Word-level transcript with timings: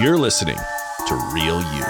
You're 0.00 0.18
listening 0.18 0.56
to 1.06 1.14
Real 1.32 1.62
You. 1.72 1.84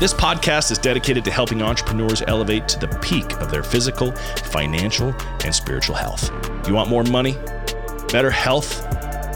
This 0.00 0.12
podcast 0.12 0.72
is 0.72 0.78
dedicated 0.78 1.24
to 1.24 1.30
helping 1.30 1.62
entrepreneurs 1.62 2.20
elevate 2.26 2.66
to 2.66 2.80
the 2.80 2.88
peak 2.98 3.32
of 3.34 3.48
their 3.48 3.62
physical, 3.62 4.10
financial, 4.10 5.14
and 5.44 5.54
spiritual 5.54 5.94
health. 5.94 6.32
You 6.66 6.74
want 6.74 6.90
more 6.90 7.04
money, 7.04 7.38
better 8.10 8.30
health, 8.30 8.84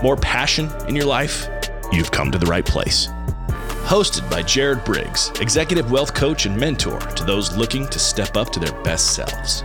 more 0.03 0.17
passion 0.17 0.69
in 0.89 0.97
your 0.97 1.05
life? 1.05 1.49
You've 1.93 2.11
come 2.11 2.33
to 2.33 2.39
the 2.39 2.47
right 2.47 2.67
place. 2.67 3.07
Hosted 3.87 4.29
by 4.29 4.43
Jared 4.43 4.85
Briggs, 4.85 5.31
executive 5.41 5.93
wealth 5.93 6.13
coach 6.13 6.47
and 6.47 6.57
mentor 6.57 6.99
to 6.99 7.23
those 7.23 7.57
looking 7.57 7.87
to 7.87 8.01
step 8.01 8.37
up 8.37 8.51
to 8.51 8.59
their 8.59 8.83
best 8.83 9.15
selves. 9.15 9.63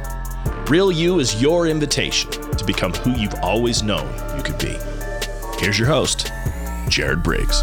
Real 0.70 0.92
You 0.92 1.20
is 1.20 1.42
your 1.42 1.66
invitation 1.66 2.30
to 2.30 2.64
become 2.66 2.94
who 2.94 3.20
you've 3.20 3.40
always 3.42 3.82
known 3.82 4.08
you 4.38 4.44
could 4.44 4.60
be. 4.60 4.78
Here's 5.58 5.80
your 5.80 5.88
host, 5.88 6.19
Jared 7.00 7.24
Briggs. 7.24 7.62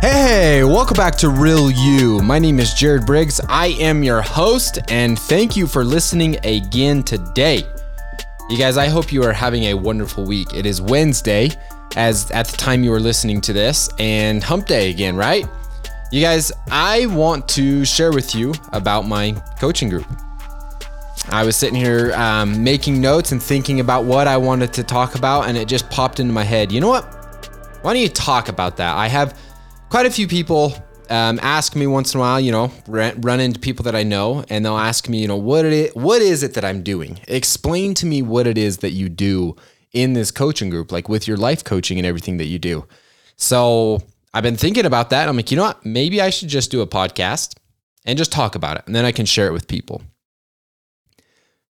Hey, 0.00 0.64
welcome 0.64 0.96
back 0.96 1.16
to 1.16 1.28
Real 1.28 1.70
You. 1.70 2.20
My 2.20 2.38
name 2.38 2.58
is 2.58 2.72
Jared 2.72 3.04
Briggs. 3.04 3.42
I 3.46 3.76
am 3.78 4.02
your 4.02 4.22
host, 4.22 4.78
and 4.88 5.18
thank 5.18 5.54
you 5.54 5.66
for 5.66 5.84
listening 5.84 6.38
again 6.46 7.02
today. 7.02 7.66
You 8.48 8.56
guys, 8.56 8.78
I 8.78 8.86
hope 8.86 9.12
you 9.12 9.22
are 9.22 9.34
having 9.34 9.64
a 9.64 9.74
wonderful 9.74 10.24
week. 10.24 10.54
It 10.54 10.64
is 10.64 10.80
Wednesday, 10.80 11.50
as 11.96 12.30
at 12.30 12.48
the 12.48 12.56
time 12.56 12.82
you 12.82 12.94
are 12.94 13.00
listening 13.00 13.42
to 13.42 13.52
this, 13.52 13.90
and 13.98 14.42
hump 14.42 14.64
day 14.64 14.88
again, 14.88 15.14
right? 15.14 15.44
You 16.10 16.22
guys, 16.22 16.52
I 16.70 17.04
want 17.04 17.46
to 17.50 17.84
share 17.84 18.12
with 18.12 18.34
you 18.34 18.54
about 18.72 19.02
my 19.02 19.32
coaching 19.60 19.90
group. 19.90 20.06
I 21.28 21.44
was 21.44 21.56
sitting 21.56 21.76
here 21.76 22.12
um, 22.14 22.62
making 22.62 23.00
notes 23.00 23.32
and 23.32 23.42
thinking 23.42 23.80
about 23.80 24.04
what 24.04 24.26
I 24.26 24.36
wanted 24.36 24.72
to 24.74 24.82
talk 24.82 25.14
about, 25.14 25.48
and 25.48 25.56
it 25.56 25.68
just 25.68 25.88
popped 25.88 26.20
into 26.20 26.32
my 26.32 26.44
head. 26.44 26.72
You 26.72 26.80
know 26.80 26.88
what? 26.88 27.04
Why 27.82 27.92
don't 27.92 28.02
you 28.02 28.08
talk 28.08 28.48
about 28.48 28.76
that? 28.78 28.96
I 28.96 29.08
have 29.08 29.38
quite 29.88 30.06
a 30.06 30.10
few 30.10 30.26
people 30.26 30.74
um, 31.10 31.38
ask 31.42 31.76
me 31.76 31.86
once 31.86 32.14
in 32.14 32.18
a 32.18 32.22
while, 32.22 32.40
you 32.40 32.52
know, 32.52 32.72
run 32.86 33.40
into 33.40 33.60
people 33.60 33.84
that 33.84 33.94
I 33.94 34.02
know, 34.02 34.44
and 34.48 34.64
they'll 34.64 34.76
ask 34.76 35.08
me, 35.08 35.20
you 35.20 35.28
know, 35.28 35.36
what 35.36 35.64
it 35.64 35.96
what 35.96 36.22
is 36.22 36.42
it 36.42 36.54
that 36.54 36.64
I'm 36.64 36.82
doing? 36.82 37.20
Explain 37.28 37.94
to 37.94 38.06
me 38.06 38.22
what 38.22 38.46
it 38.46 38.58
is 38.58 38.78
that 38.78 38.90
you 38.90 39.08
do 39.08 39.56
in 39.92 40.14
this 40.14 40.30
coaching 40.30 40.70
group, 40.70 40.90
like 40.90 41.08
with 41.08 41.28
your 41.28 41.36
life 41.36 41.64
coaching 41.64 41.98
and 41.98 42.06
everything 42.06 42.38
that 42.38 42.46
you 42.46 42.58
do. 42.58 42.86
So 43.36 44.02
I've 44.34 44.42
been 44.42 44.56
thinking 44.56 44.86
about 44.86 45.10
that. 45.10 45.28
I'm 45.28 45.36
like, 45.36 45.50
you 45.50 45.56
know 45.56 45.64
what? 45.64 45.84
Maybe 45.84 46.20
I 46.20 46.30
should 46.30 46.48
just 46.48 46.70
do 46.70 46.80
a 46.80 46.86
podcast 46.86 47.56
and 48.04 48.18
just 48.18 48.32
talk 48.32 48.54
about 48.54 48.78
it, 48.78 48.84
and 48.86 48.94
then 48.94 49.04
I 49.04 49.12
can 49.12 49.26
share 49.26 49.46
it 49.46 49.52
with 49.52 49.68
people. 49.68 50.02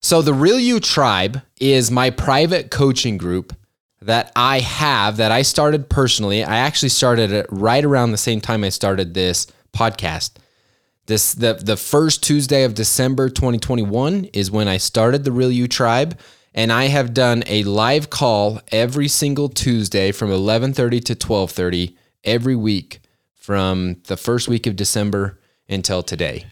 So 0.05 0.21
the 0.21 0.35
Real 0.35 0.59
You 0.59 0.81
Tribe 0.81 1.43
is 1.61 1.93
my 1.93 2.11
private 2.11 2.73
coaching 2.73 3.17
group 3.19 3.55
that 4.01 4.33
I 4.35 4.59
have 4.59 5.17
that 5.19 5.31
I 5.31 5.43
started 5.43 5.89
personally. 5.89 6.43
I 6.43 6.57
actually 6.57 6.89
started 6.89 7.31
it 7.31 7.47
right 7.51 7.85
around 7.85 8.11
the 8.11 8.19
same 8.19 8.41
time 8.41 8.65
I 8.65 8.71
started 8.71 9.15
this 9.15 9.47
podcast. 9.73 10.33
This 11.07 11.35
the 11.35 11.55
the 11.55 11.77
first 11.77 12.25
Tuesday 12.25 12.65
of 12.65 12.75
December 12.75 13.29
2021 13.29 14.25
is 14.33 14.51
when 14.51 14.67
I 14.67 14.77
started 14.77 15.23
the 15.23 15.31
Real 15.31 15.53
You 15.53 15.69
Tribe 15.69 16.19
and 16.53 16.73
I 16.73 16.87
have 16.87 17.15
done 17.15 17.45
a 17.47 17.63
live 17.63 18.11
call 18.11 18.61
every 18.73 19.07
single 19.07 19.49
Tuesday 19.49 20.11
from 20.11 20.31
11:30 20.31 21.01
to 21.05 21.15
12:30 21.15 21.95
every 22.25 22.57
week 22.57 23.01
from 23.35 23.99
the 24.09 24.17
first 24.17 24.49
week 24.49 24.67
of 24.67 24.75
December 24.75 25.39
until 25.69 26.03
today. 26.03 26.47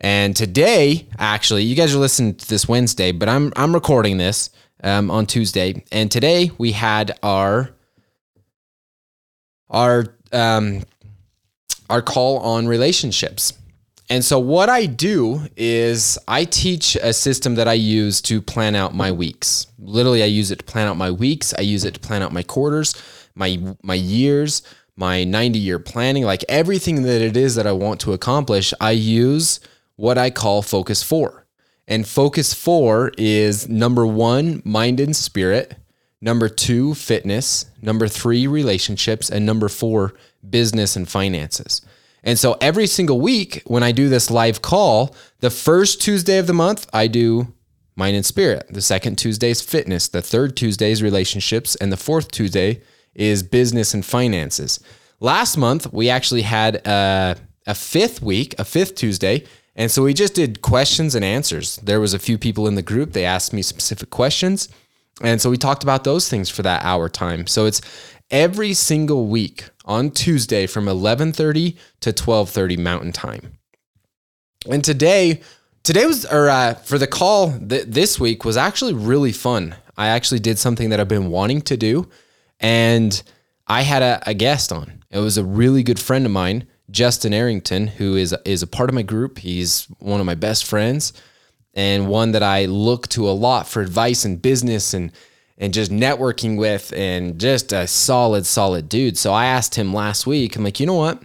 And 0.00 0.34
today, 0.34 1.06
actually, 1.18 1.64
you 1.64 1.76
guys 1.76 1.94
are 1.94 1.98
listening 1.98 2.34
to 2.36 2.48
this 2.48 2.66
Wednesday, 2.66 3.12
but 3.12 3.28
I'm 3.28 3.52
I'm 3.54 3.74
recording 3.74 4.16
this 4.16 4.50
um, 4.82 5.10
on 5.10 5.26
Tuesday, 5.26 5.84
and 5.92 6.10
today 6.10 6.50
we 6.56 6.72
had 6.72 7.18
our 7.22 7.70
our 9.68 10.06
um, 10.32 10.84
our 11.90 12.00
call 12.00 12.38
on 12.38 12.66
relationships. 12.66 13.52
And 14.08 14.24
so 14.24 14.38
what 14.40 14.68
I 14.68 14.86
do 14.86 15.46
is 15.56 16.18
I 16.26 16.44
teach 16.44 16.96
a 16.96 17.12
system 17.12 17.54
that 17.54 17.68
I 17.68 17.74
use 17.74 18.20
to 18.22 18.42
plan 18.42 18.74
out 18.74 18.92
my 18.92 19.12
weeks. 19.12 19.68
Literally 19.78 20.24
I 20.24 20.26
use 20.26 20.50
it 20.50 20.58
to 20.60 20.64
plan 20.64 20.88
out 20.88 20.96
my 20.96 21.12
weeks, 21.12 21.54
I 21.56 21.60
use 21.60 21.84
it 21.84 21.94
to 21.94 22.00
plan 22.00 22.22
out 22.22 22.32
my 22.32 22.42
quarters, 22.42 22.94
my 23.34 23.76
my 23.82 23.94
years, 23.94 24.62
my 24.96 25.24
90-year 25.24 25.78
planning, 25.78 26.24
like 26.24 26.42
everything 26.48 27.02
that 27.02 27.20
it 27.20 27.36
is 27.36 27.54
that 27.54 27.66
I 27.66 27.72
want 27.72 28.00
to 28.00 28.12
accomplish, 28.12 28.74
I 28.80 28.90
use 28.92 29.60
what 30.00 30.16
I 30.16 30.30
call 30.30 30.62
focus 30.62 31.02
4. 31.02 31.46
And 31.86 32.06
focus 32.06 32.54
four 32.54 33.10
is 33.18 33.68
number 33.68 34.06
one, 34.06 34.62
mind 34.64 35.00
and 35.00 35.14
spirit. 35.14 35.74
Number 36.20 36.48
two, 36.48 36.94
fitness. 36.94 37.66
Number 37.82 38.06
three, 38.06 38.46
relationships. 38.46 39.28
And 39.28 39.44
number 39.44 39.68
four, 39.68 40.14
business 40.48 40.94
and 40.94 41.08
finances. 41.08 41.82
And 42.22 42.38
so 42.38 42.56
every 42.60 42.86
single 42.86 43.20
week 43.20 43.62
when 43.66 43.82
I 43.82 43.90
do 43.90 44.08
this 44.08 44.30
live 44.30 44.62
call, 44.62 45.16
the 45.40 45.50
first 45.50 46.00
Tuesday 46.00 46.38
of 46.38 46.46
the 46.46 46.52
month, 46.52 46.88
I 46.92 47.08
do 47.08 47.52
mind 47.96 48.14
and 48.14 48.24
spirit. 48.24 48.68
The 48.70 48.82
second 48.82 49.16
Tuesday 49.16 49.50
is 49.50 49.60
fitness. 49.60 50.06
The 50.06 50.22
third 50.22 50.56
Tuesday 50.56 50.92
is 50.92 51.02
relationships. 51.02 51.74
And 51.74 51.92
the 51.92 51.96
fourth 51.96 52.30
Tuesday 52.30 52.82
is 53.14 53.42
business 53.42 53.94
and 53.94 54.04
finances. 54.06 54.78
Last 55.18 55.56
month, 55.56 55.92
we 55.92 56.08
actually 56.08 56.42
had 56.42 56.86
a, 56.86 57.36
a 57.66 57.74
fifth 57.74 58.22
week, 58.22 58.54
a 58.58 58.64
fifth 58.64 58.94
Tuesday, 58.94 59.44
and 59.76 59.90
so 59.90 60.02
we 60.02 60.14
just 60.14 60.34
did 60.34 60.62
questions 60.62 61.14
and 61.14 61.24
answers. 61.24 61.76
There 61.76 62.00
was 62.00 62.14
a 62.14 62.18
few 62.18 62.38
people 62.38 62.66
in 62.66 62.74
the 62.74 62.82
group, 62.82 63.12
they 63.12 63.24
asked 63.24 63.52
me 63.52 63.62
specific 63.62 64.10
questions. 64.10 64.68
And 65.22 65.40
so 65.40 65.50
we 65.50 65.58
talked 65.58 65.82
about 65.82 66.04
those 66.04 66.28
things 66.28 66.48
for 66.48 66.62
that 66.62 66.84
hour 66.84 67.08
time. 67.08 67.46
So 67.46 67.66
it's 67.66 67.80
every 68.30 68.72
single 68.74 69.26
week 69.26 69.68
on 69.84 70.10
Tuesday 70.10 70.66
from 70.66 70.86
11:30 70.86 71.76
to 72.00 72.12
12:30 72.12 72.78
Mountain 72.78 73.12
Time. 73.12 73.58
And 74.70 74.84
today, 74.84 75.40
today 75.82 76.06
was 76.06 76.24
or 76.26 76.48
uh, 76.48 76.74
for 76.74 76.98
the 76.98 77.06
call 77.06 77.58
th- 77.58 77.86
this 77.86 78.18
week 78.18 78.44
was 78.44 78.56
actually 78.56 78.94
really 78.94 79.32
fun. 79.32 79.74
I 79.96 80.08
actually 80.08 80.40
did 80.40 80.58
something 80.58 80.90
that 80.90 81.00
I've 81.00 81.08
been 81.08 81.30
wanting 81.30 81.60
to 81.62 81.76
do, 81.76 82.08
and 82.58 83.22
I 83.66 83.82
had 83.82 84.02
a, 84.02 84.22
a 84.26 84.34
guest 84.34 84.72
on. 84.72 85.04
It 85.10 85.18
was 85.18 85.36
a 85.36 85.44
really 85.44 85.82
good 85.82 85.98
friend 85.98 86.24
of 86.24 86.32
mine 86.32 86.66
Justin 86.90 87.32
Arrington, 87.32 87.86
who 87.86 88.16
is 88.16 88.34
is 88.44 88.62
a 88.62 88.66
part 88.66 88.90
of 88.90 88.94
my 88.94 89.02
group. 89.02 89.38
He's 89.38 89.86
one 89.98 90.20
of 90.20 90.26
my 90.26 90.34
best 90.34 90.64
friends 90.64 91.12
and 91.74 92.08
one 92.08 92.32
that 92.32 92.42
I 92.42 92.64
look 92.66 93.08
to 93.10 93.28
a 93.28 93.32
lot 93.32 93.68
for 93.68 93.80
advice 93.82 94.24
in 94.24 94.36
business 94.36 94.94
and 94.94 95.12
and 95.58 95.74
just 95.74 95.90
networking 95.90 96.56
with 96.56 96.92
and 96.94 97.38
just 97.38 97.72
a 97.72 97.86
solid 97.86 98.46
solid 98.46 98.88
dude. 98.88 99.18
So 99.18 99.32
I 99.32 99.46
asked 99.46 99.74
him 99.74 99.92
last 99.92 100.26
week. 100.26 100.56
I'm 100.56 100.64
like, 100.64 100.80
"You 100.80 100.86
know 100.86 100.94
what?" 100.94 101.22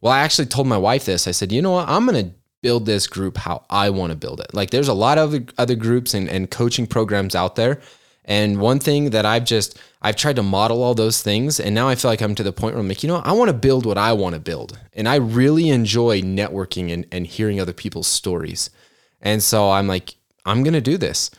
Well, 0.00 0.12
I 0.12 0.20
actually 0.20 0.46
told 0.46 0.66
my 0.66 0.78
wife 0.78 1.04
this. 1.04 1.26
I 1.26 1.32
said, 1.32 1.52
"You 1.52 1.62
know 1.62 1.72
what? 1.72 1.88
I'm 1.88 2.06
going 2.06 2.26
to 2.26 2.34
build 2.62 2.86
this 2.86 3.06
group 3.06 3.38
how 3.38 3.64
I 3.70 3.90
want 3.90 4.10
to 4.10 4.16
build 4.16 4.40
it." 4.40 4.54
Like 4.54 4.70
there's 4.70 4.88
a 4.88 4.94
lot 4.94 5.18
of 5.18 5.34
other 5.58 5.74
groups 5.74 6.14
and 6.14 6.28
and 6.28 6.50
coaching 6.50 6.86
programs 6.86 7.34
out 7.34 7.56
there 7.56 7.80
and 8.24 8.60
one 8.60 8.78
thing 8.78 9.10
that 9.10 9.26
I've 9.26 9.44
just 9.44 9.78
I've 10.00 10.16
tried 10.16 10.36
to 10.36 10.42
model 10.42 10.82
all 10.82 10.94
those 10.94 11.22
things, 11.22 11.60
and 11.60 11.74
now 11.74 11.88
I 11.88 11.94
feel 11.94 12.10
like 12.10 12.20
I'm 12.20 12.34
to 12.36 12.42
the 12.42 12.52
point 12.52 12.74
where 12.74 12.80
I'm 12.80 12.88
like, 12.88 13.02
you 13.02 13.08
know, 13.08 13.16
I 13.24 13.32
want 13.32 13.48
to 13.48 13.56
build 13.56 13.86
what 13.86 13.98
I 13.98 14.12
want 14.12 14.34
to 14.34 14.40
build, 14.40 14.78
and 14.94 15.08
I 15.08 15.16
really 15.16 15.68
enjoy 15.68 16.22
networking 16.22 16.92
and, 16.92 17.06
and 17.10 17.26
hearing 17.26 17.60
other 17.60 17.72
people's 17.72 18.08
stories, 18.08 18.70
and 19.20 19.42
so 19.42 19.70
I'm 19.70 19.86
like, 19.86 20.16
I'm 20.44 20.62
gonna 20.62 20.80
do 20.80 20.96
this. 20.96 21.30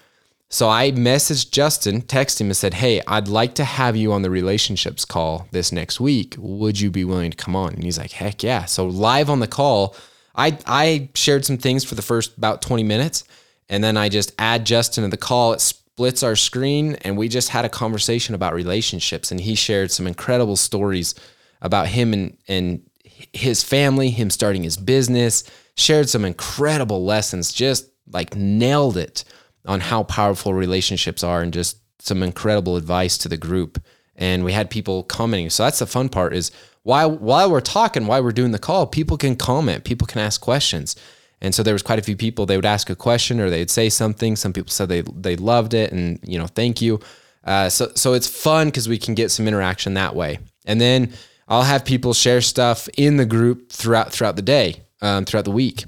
So 0.53 0.69
I 0.69 0.91
messaged 0.91 1.49
Justin, 1.49 2.03
texted 2.03 2.41
him, 2.41 2.47
and 2.47 2.55
said, 2.55 2.75
Hey, 2.75 3.01
I'd 3.07 3.27
like 3.27 3.55
to 3.55 3.63
have 3.63 3.95
you 3.95 4.13
on 4.13 4.21
the 4.21 4.29
relationships 4.29 5.03
call 5.03 5.47
this 5.49 5.71
next 5.71 5.99
week. 5.99 6.35
Would 6.37 6.79
you 6.79 6.91
be 6.91 7.03
willing 7.03 7.31
to 7.31 7.37
come 7.37 7.55
on? 7.55 7.73
And 7.73 7.83
he's 7.83 7.97
like, 7.97 8.11
Heck 8.11 8.43
yeah. 8.43 8.65
So 8.65 8.85
live 8.85 9.31
on 9.31 9.39
the 9.39 9.47
call, 9.47 9.95
I 10.35 10.59
I 10.67 11.09
shared 11.15 11.43
some 11.43 11.57
things 11.57 11.83
for 11.83 11.95
the 11.95 12.03
first 12.03 12.37
about 12.37 12.61
20 12.61 12.83
minutes, 12.83 13.23
and 13.67 13.83
then 13.83 13.97
I 13.97 14.09
just 14.09 14.31
add 14.37 14.63
Justin 14.63 15.03
to 15.05 15.09
the 15.09 15.17
call. 15.17 15.53
It's 15.53 15.73
splits 15.93 16.23
our 16.23 16.35
screen 16.35 16.95
and 17.01 17.15
we 17.17 17.27
just 17.27 17.49
had 17.49 17.65
a 17.65 17.69
conversation 17.69 18.33
about 18.33 18.55
relationships 18.55 19.31
and 19.31 19.39
he 19.39 19.53
shared 19.53 19.91
some 19.91 20.07
incredible 20.07 20.55
stories 20.55 21.13
about 21.61 21.87
him 21.87 22.13
and 22.13 22.35
and 22.47 22.81
his 23.31 23.63
family, 23.63 24.09
him 24.09 24.29
starting 24.29 24.63
his 24.63 24.75
business, 24.75 25.43
shared 25.77 26.09
some 26.09 26.25
incredible 26.25 27.05
lessons, 27.05 27.53
just 27.53 27.89
like 28.11 28.35
nailed 28.35 28.97
it 28.97 29.23
on 29.65 29.79
how 29.79 30.03
powerful 30.03 30.53
relationships 30.53 31.23
are 31.23 31.41
and 31.41 31.53
just 31.53 31.77
some 31.99 32.23
incredible 32.23 32.75
advice 32.75 33.17
to 33.19 33.29
the 33.29 33.37
group. 33.37 33.81
And 34.15 34.43
we 34.43 34.51
had 34.51 34.69
people 34.69 35.03
commenting. 35.03 35.51
So 35.51 35.63
that's 35.63 35.79
the 35.79 35.85
fun 35.85 36.09
part 36.09 36.33
is 36.33 36.51
while 36.81 37.11
while 37.11 37.51
we're 37.51 37.61
talking, 37.61 38.07
while 38.07 38.23
we're 38.23 38.31
doing 38.31 38.51
the 38.51 38.59
call, 38.59 38.87
people 38.87 39.17
can 39.17 39.35
comment, 39.35 39.83
people 39.83 40.07
can 40.07 40.21
ask 40.21 40.41
questions. 40.41 40.95
And 41.43 41.53
so 41.53 41.61
there 41.61 41.73
was 41.73 41.83
quite 41.83 41.99
a 41.99 42.03
few 42.03 42.15
people. 42.15 42.45
They 42.45 42.55
would 42.55 42.65
ask 42.65 42.89
a 42.89 42.95
question 42.95 43.39
or 43.39 43.49
they'd 43.49 43.69
say 43.69 43.89
something. 43.89 44.35
Some 44.37 44.53
people 44.53 44.71
said 44.71 44.89
they 44.89 45.01
they 45.01 45.35
loved 45.35 45.73
it 45.73 45.91
and 45.91 46.17
you 46.23 46.39
know 46.39 46.47
thank 46.47 46.81
you. 46.81 46.99
Uh, 47.43 47.69
so 47.69 47.91
so 47.95 48.13
it's 48.13 48.27
fun 48.27 48.69
because 48.69 48.87
we 48.87 48.97
can 48.97 49.13
get 49.13 49.29
some 49.29 49.47
interaction 49.47 49.93
that 49.93 50.15
way. 50.15 50.39
And 50.65 50.79
then 50.79 51.11
I'll 51.49 51.63
have 51.63 51.83
people 51.83 52.13
share 52.13 52.39
stuff 52.39 52.87
in 52.97 53.17
the 53.17 53.25
group 53.25 53.69
throughout 53.71 54.13
throughout 54.13 54.37
the 54.37 54.41
day, 54.41 54.83
um, 55.01 55.25
throughout 55.25 55.45
the 55.45 55.51
week. 55.51 55.83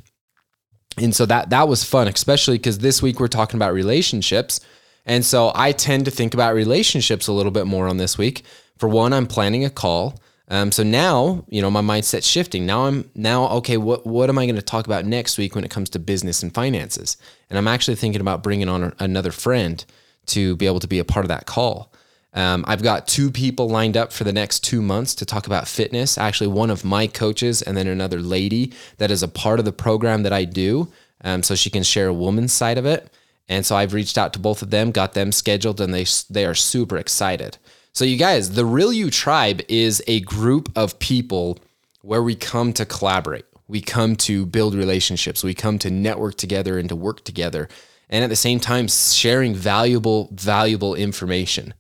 And 0.97 1.15
so 1.15 1.25
that 1.25 1.49
that 1.49 1.69
was 1.69 1.85
fun, 1.85 2.09
especially 2.09 2.57
because 2.57 2.79
this 2.79 3.01
week 3.01 3.21
we're 3.21 3.27
talking 3.27 3.57
about 3.57 3.73
relationships. 3.73 4.59
And 5.05 5.23
so 5.23 5.51
I 5.55 5.71
tend 5.71 6.05
to 6.05 6.11
think 6.11 6.33
about 6.33 6.53
relationships 6.53 7.27
a 7.27 7.33
little 7.33 7.51
bit 7.51 7.65
more 7.65 7.87
on 7.87 7.97
this 7.97 8.17
week. 8.17 8.43
For 8.77 8.89
one, 8.89 9.13
I'm 9.13 9.27
planning 9.27 9.63
a 9.63 9.69
call. 9.69 10.19
Um, 10.47 10.71
so 10.71 10.83
now, 10.83 11.44
you 11.50 11.62
know, 11.62 11.71
my 11.71 11.81
mindset's 11.81 12.27
shifting. 12.27 12.65
Now 12.65 12.86
I'm 12.86 13.09
now 13.15 13.47
okay. 13.57 13.77
What 13.77 14.06
what 14.06 14.30
am 14.30 14.38
I 14.38 14.45
going 14.45 14.56
to 14.56 14.62
talk 14.62 14.86
about 14.86 15.06
next 15.06 15.38
week 15.38 15.56
when 15.56 15.63
it 15.63 15.71
comes 15.71 15.89
to 15.92 16.00
business 16.00 16.44
and 16.44 16.53
finances? 16.53 17.18
And 17.50 17.57
I'm 17.57 17.68
actually 17.68 17.95
thinking 17.95 18.21
about 18.21 18.44
bringing 18.44 18.69
on 18.69 18.94
another 19.00 19.31
friend 19.31 19.83
to 20.27 20.56
be 20.56 20.65
able 20.65 20.80
to 20.80 20.88
be 20.88 21.00
a 21.00 21.06
part 21.06 21.25
of 21.25 21.30
that 21.30 21.45
call. 21.45 21.92
Um, 22.33 22.65
I've 22.68 22.83
got 22.83 23.07
two 23.07 23.31
people 23.31 23.69
lined 23.69 23.95
up 23.95 24.12
for 24.12 24.25
the 24.25 24.33
next 24.33 24.59
two 24.59 24.81
months 24.81 25.15
to 25.15 25.25
talk 25.25 25.47
about 25.47 25.68
fitness. 25.68 26.18
Actually, 26.18 26.48
one 26.48 26.69
of 26.69 26.83
my 26.83 27.07
coaches 27.07 27.62
and 27.62 27.77
then 27.77 27.88
another 27.88 28.19
lady 28.19 28.74
that 28.98 29.09
is 29.09 29.24
a 29.24 29.27
part 29.27 29.57
of 29.57 29.65
the 29.65 29.71
program 29.71 30.24
that 30.24 30.33
I 30.33 30.44
do, 30.44 30.91
um, 31.24 31.44
so 31.44 31.56
she 31.56 31.69
can 31.69 31.83
share 31.83 32.07
a 32.07 32.13
woman's 32.13 32.51
side 32.51 32.77
of 32.77 32.86
it. 32.86 33.09
And 33.48 33.65
so 33.65 33.75
I've 33.75 33.94
reached 33.94 34.18
out 34.18 34.33
to 34.33 34.39
both 34.39 34.62
of 34.62 34.69
them, 34.69 34.91
got 34.91 35.13
them 35.13 35.31
scheduled, 35.31 35.80
and 35.80 35.94
they 35.94 36.06
they 36.30 36.45
are 36.45 36.56
super 36.56 36.98
excited. 36.98 37.57
So 37.95 38.03
you 38.03 38.18
guys, 38.18 38.51
the 38.51 38.65
Real 38.65 38.92
You 38.92 39.09
Tribe 39.09 39.62
is 39.69 40.03
a 40.06 40.19
group 40.19 40.69
of 40.75 41.00
people 41.00 41.59
where 42.01 42.21
we 42.21 42.36
come 42.36 42.74
to 42.74 42.86
collaborate. 42.86 43.45
We 43.69 43.80
come 43.80 44.18
to 44.18 44.45
build 44.45 44.75
relationships. 44.75 45.45
We 45.45 45.53
come 45.53 45.80
to 45.80 45.89
network 45.89 46.36
together 46.36 46.77
and 46.77 46.89
to 46.89 46.95
work 46.97 47.24
together, 47.24 47.69
and 48.09 48.21
at 48.21 48.30
the 48.30 48.36
same 48.36 48.59
time 48.59 48.89
sharing 48.89 49.56
valuable 49.56 50.27
valuable 50.33 50.94
information. 50.94 51.74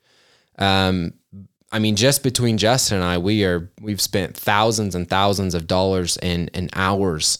Um, 0.57 1.15
I 1.73 1.79
mean, 1.79 1.97
just 1.97 2.23
between 2.23 2.57
Justin 2.57 2.99
and 2.99 3.05
I, 3.05 3.17
we 3.17 3.43
are 3.43 3.69
we've 3.81 3.99
spent 3.99 4.37
thousands 4.37 4.95
and 4.95 5.09
thousands 5.09 5.53
of 5.53 5.67
dollars 5.67 6.15
and 6.17 6.49
and 6.53 6.69
hours 6.71 7.39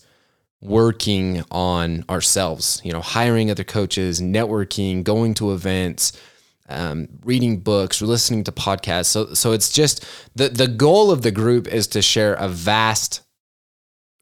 working 0.60 1.46
on 1.50 2.04
ourselves. 2.10 2.82
You 2.84 2.92
know, 2.92 3.00
hiring 3.00 3.50
other 3.50 3.64
coaches, 3.64 4.20
networking, 4.20 5.02
going 5.06 5.34
to 5.36 5.54
events, 5.54 6.12
um, 6.70 7.08
reading 7.24 7.60
books, 7.60 8.02
or 8.02 8.06
listening 8.06 8.44
to 8.46 8.52
podcasts. 8.52 9.08
So 9.08 9.34
so 9.34 9.52
it's 9.52 9.72
just 9.72 10.06
the 10.36 10.50
the 10.50 10.68
goal 10.68 11.12
of 11.12 11.22
the 11.22 11.32
group 11.32 11.68
is 11.68 11.88
to 11.88 12.02
share 12.02 12.34
a 12.36 12.48
vast 12.48 13.22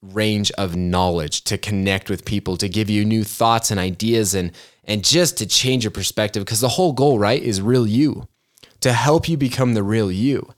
range 0.01 0.51
of 0.51 0.75
knowledge 0.75 1.43
to 1.45 1.57
connect 1.57 2.09
with 2.09 2.25
people 2.25 2.57
to 2.57 2.67
give 2.67 2.89
you 2.89 3.05
new 3.05 3.23
thoughts 3.23 3.71
and 3.71 3.79
ideas 3.79 4.35
and 4.35 4.51
and 4.83 5.03
just 5.03 5.37
to 5.37 5.45
change 5.45 5.85
your 5.85 5.91
perspective 5.91 6.43
because 6.43 6.59
the 6.59 6.67
whole 6.69 6.91
goal 6.91 7.17
right 7.17 7.41
is 7.41 7.61
real 7.61 7.87
you 7.87 8.27
to 8.81 8.91
help 8.91 9.29
you 9.29 9.37
become 9.37 9.73
the 9.73 9.83
real 9.83 10.11
you. 10.11 10.53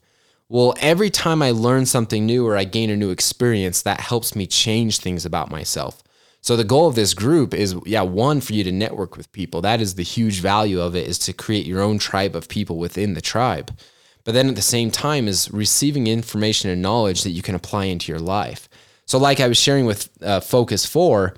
Well, 0.49 0.73
every 0.79 1.11
time 1.11 1.43
I 1.43 1.51
learn 1.51 1.85
something 1.85 2.25
new 2.25 2.45
or 2.45 2.57
I 2.57 2.63
gain 2.63 2.89
a 2.89 2.95
new 2.95 3.11
experience, 3.11 3.83
that 3.83 3.99
helps 3.99 4.35
me 4.35 4.47
change 4.47 4.99
things 4.99 5.25
about 5.25 5.51
myself. 5.51 6.01
So 6.45 6.55
the 6.55 6.63
goal 6.63 6.87
of 6.87 6.93
this 6.93 7.15
group 7.15 7.55
is 7.55 7.75
yeah, 7.87 8.03
one 8.03 8.39
for 8.39 8.53
you 8.53 8.63
to 8.65 8.71
network 8.71 9.17
with 9.17 9.31
people. 9.31 9.61
That 9.61 9.81
is 9.81 9.95
the 9.95 10.03
huge 10.03 10.41
value 10.41 10.79
of 10.79 10.95
it 10.95 11.07
is 11.07 11.17
to 11.19 11.33
create 11.33 11.65
your 11.65 11.81
own 11.81 11.97
tribe 11.97 12.35
of 12.35 12.47
people 12.47 12.77
within 12.77 13.15
the 13.15 13.21
tribe. 13.21 13.75
But 14.23 14.35
then 14.35 14.49
at 14.49 14.55
the 14.55 14.61
same 14.61 14.91
time 14.91 15.27
is 15.27 15.49
receiving 15.51 16.05
information 16.05 16.69
and 16.69 16.83
knowledge 16.83 17.23
that 17.23 17.31
you 17.31 17.41
can 17.41 17.55
apply 17.55 17.85
into 17.85 18.11
your 18.11 18.21
life. 18.21 18.69
So 19.07 19.17
like 19.17 19.39
I 19.39 19.47
was 19.47 19.57
sharing 19.57 19.87
with 19.87 20.07
uh, 20.21 20.39
Focus 20.39 20.85
4, 20.85 21.35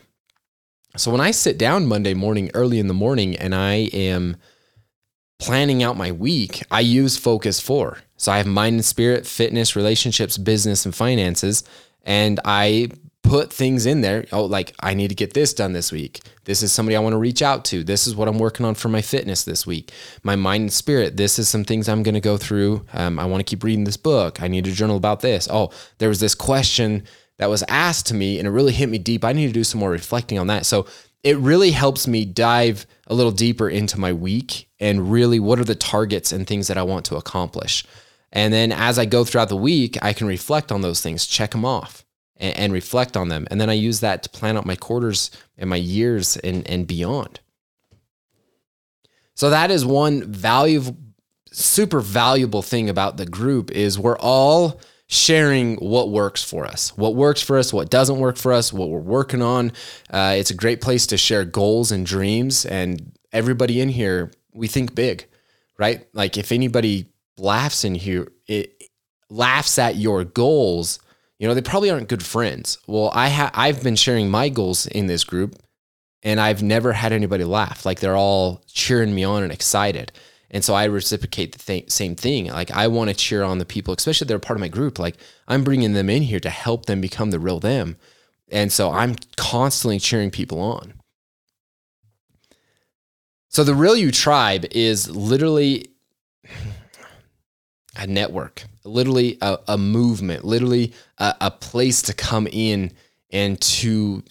so 0.98 1.10
when 1.10 1.22
I 1.22 1.32
sit 1.32 1.58
down 1.58 1.88
Monday 1.88 2.14
morning 2.14 2.52
early 2.54 2.78
in 2.78 2.88
the 2.88 2.94
morning 2.94 3.38
and 3.38 3.56
I 3.56 3.76
am 3.94 4.36
planning 5.40 5.84
out 5.84 5.96
my 5.96 6.12
week, 6.12 6.64
I 6.70 6.82
use 6.82 7.16
Focus 7.16 7.62
4. 7.62 7.98
So 8.18 8.34
I 8.34 8.40
have 8.40 8.48
mind 8.48 8.74
and 8.74 8.86
spirit, 8.86 9.26
fitness, 9.26 9.74
relationships, 9.74 10.38
business, 10.38 10.86
and 10.86 10.94
finances. 10.94 11.64
And 12.04 12.42
I 12.44 12.90
put 13.28 13.52
things 13.52 13.86
in 13.86 14.02
there. 14.02 14.26
Oh, 14.32 14.46
like 14.46 14.74
I 14.80 14.94
need 14.94 15.10
to 15.10 15.16
get 15.16 15.34
this 15.34 15.54
done 15.54 15.74
this 15.74 15.92
week. 15.92 16.22
This 16.46 16.64
is 16.64 16.72
somebody 16.72 16.96
I 16.96 17.00
want 17.00 17.14
to 17.14 17.18
reach 17.18 17.42
out 17.42 17.66
to. 17.66 17.84
This 17.84 18.08
is 18.08 18.16
what 18.16 18.28
I'm 18.28 18.40
working 18.40 18.66
on 18.66 18.74
for 18.74 18.88
my 18.88 19.02
fitness 19.02 19.44
this 19.44 19.68
week. 19.68 19.92
My 20.24 20.36
mind 20.36 20.62
and 20.62 20.74
spirit. 20.74 21.18
This 21.18 21.38
is 21.38 21.50
some 21.50 21.66
things 21.66 21.90
I'm 21.90 22.04
going 22.04 22.16
to 22.16 22.22
go 22.22 22.38
through. 22.38 22.86
Um, 22.94 23.20
I 23.20 23.26
want 23.26 23.46
to 23.46 23.50
keep 23.50 23.64
reading 23.64 23.84
this 23.84 23.98
book. 23.98 24.42
I 24.42 24.48
need 24.48 24.64
to 24.64 24.72
journal 24.72 24.96
about 24.96 25.20
this. 25.20 25.48
Oh, 25.52 25.72
there 25.98 26.10
was 26.10 26.22
this 26.22 26.36
question 26.36 27.04
that 27.38 27.50
was 27.50 27.64
asked 27.68 28.08
to 28.08 28.14
me 28.14 28.40
and 28.40 28.48
it 28.48 28.52
really 28.52 28.72
hit 28.72 28.90
me 28.90 28.98
deep. 28.98 29.26
I 29.26 29.34
need 29.34 29.48
to 29.48 29.54
do 29.54 29.66
some 29.66 29.80
more 29.80 29.92
reflecting 29.92 30.40
on 30.40 30.48
that. 30.48 30.66
So 30.66 30.88
it 31.24 31.38
really 31.38 31.72
helps 31.72 32.08
me 32.08 32.24
dive 32.24 32.86
a 33.08 33.14
little 33.14 33.34
deeper 33.34 33.70
into 33.70 34.00
my 34.00 34.14
week 34.14 34.70
and 34.80 35.12
really 35.12 35.40
what 35.40 35.60
are 35.60 35.66
the 35.66 35.76
targets 35.76 36.32
and 36.32 36.48
things 36.48 36.68
that 36.68 36.78
I 36.78 36.84
want 36.84 37.06
to 37.08 37.18
accomplish. 37.18 37.86
And 38.32 38.54
then 38.54 38.72
as 38.72 38.98
I 38.98 39.06
go 39.06 39.26
throughout 39.26 39.50
the 39.50 39.58
week, 39.58 39.98
I 40.02 40.14
can 40.14 40.28
reflect 40.28 40.72
on 40.72 40.82
those 40.82 41.02
things, 41.02 41.28
check 41.28 41.52
them 41.52 41.66
off 41.66 42.06
and, 42.40 42.58
and 42.58 42.74
reflect 42.74 43.18
on 43.18 43.30
them. 43.30 43.48
And 43.52 43.60
then 43.60 43.70
I 43.70 43.74
use 43.74 44.00
that 44.02 44.24
to 44.24 44.30
plan 44.30 44.58
out 44.58 44.66
my 44.66 44.76
quarters 44.76 45.32
and 45.58 45.70
my 45.70 45.76
years 45.76 46.38
and, 46.38 46.68
and 46.70 46.88
beyond. 46.88 47.40
So 49.36 49.50
that 49.52 49.70
is 49.70 49.86
one 49.86 50.24
valuable, 50.24 50.98
super 51.52 52.00
valuable 52.00 52.62
thing 52.62 52.90
about 52.90 53.18
the 53.18 53.26
group 53.26 53.72
is 53.72 54.00
we're 54.00 54.18
all 54.18 54.80
sharing 55.08 55.78
what 55.78 56.10
works 56.10 56.44
for 56.44 56.66
us, 56.66 56.96
what 56.98 57.16
works 57.16 57.42
for 57.42 57.58
us, 57.58 57.72
what 57.72 57.90
doesn't 57.90 58.20
work 58.20 58.36
for 58.36 58.52
us, 58.52 58.74
what 58.74 58.90
we're 58.90 59.00
working 59.00 59.42
on. 59.42 59.72
Uh, 60.10 60.36
it's 60.38 60.52
a 60.52 60.56
great 60.56 60.82
place 60.82 61.08
to 61.08 61.18
share 61.18 61.46
goals 61.46 61.92
and 61.92 62.06
dreams. 62.06 62.66
And 62.66 63.14
everybody 63.32 63.80
in 63.80 63.90
here, 63.90 64.32
we 64.54 64.68
think 64.68 64.96
big, 64.96 65.28
right? 65.78 66.06
Like 66.14 66.38
if 66.38 66.52
anybody 66.52 67.08
laughs 67.38 67.84
in 67.84 67.96
here, 67.96 68.28
it 68.48 68.84
laughs 69.30 69.80
at 69.80 69.96
your 69.96 70.24
goals. 70.24 71.00
You 71.40 71.48
know, 71.48 71.54
they 71.54 71.62
probably 71.62 71.90
aren't 71.90 72.10
good 72.10 72.24
friends. 72.26 72.80
Well, 72.88 73.12
I 73.14 73.30
ha- 73.30 73.52
I've 73.54 73.84
been 73.84 73.96
sharing 73.96 74.30
my 74.30 74.50
goals 74.50 74.88
in 74.88 75.08
this 75.08 75.24
group, 75.24 75.56
and 76.24 76.40
I've 76.40 76.64
never 76.64 76.94
had 76.94 77.14
anybody 77.14 77.44
laugh. 77.44 77.86
Like 77.86 78.00
they're 78.00 78.16
all 78.16 78.64
cheering 78.68 79.14
me 79.14 79.24
on 79.24 79.44
and 79.44 79.52
excited. 79.52 80.12
And 80.50 80.64
so 80.64 80.74
I 80.74 80.86
reciprocate 80.86 81.52
the 81.52 81.60
th- 81.60 81.92
same 81.92 82.16
thing. 82.16 82.48
Like 82.48 82.72
I 82.72 82.88
want 82.88 83.10
to 83.10 83.16
cheer 83.16 83.44
on 83.44 83.60
the 83.60 83.66
people, 83.66 83.94
especially 83.94 84.26
they're 84.28 84.40
part 84.40 84.58
of 84.58 84.62
my 84.62 84.68
group. 84.68 84.98
Like 84.98 85.18
I'm 85.48 85.64
bringing 85.64 85.94
them 85.94 86.10
in 86.10 86.24
here 86.24 86.40
to 86.40 86.50
help 86.50 86.86
them 86.86 87.02
become 87.02 87.32
the 87.32 87.40
real 87.40 87.60
them. 87.60 87.98
And 88.50 88.72
so 88.72 88.92
I'm 88.92 89.16
constantly 89.36 90.00
cheering 90.00 90.32
people 90.32 90.60
on. 90.60 90.94
So 93.50 93.64
the 93.64 93.76
Real 93.76 93.96
You 93.96 94.12
tribe 94.12 94.66
is 94.72 95.10
literally 95.10 95.90
a 97.98 98.08
network, 98.08 98.64
literally 98.84 99.38
a, 99.42 99.58
a 99.68 99.78
movement, 99.78 100.44
literally 100.46 100.94
a, 101.18 101.36
a 101.42 101.52
place 101.52 102.02
to 102.04 102.14
come 102.14 102.48
in 102.48 102.92
and 103.32 103.60
to 103.62 104.24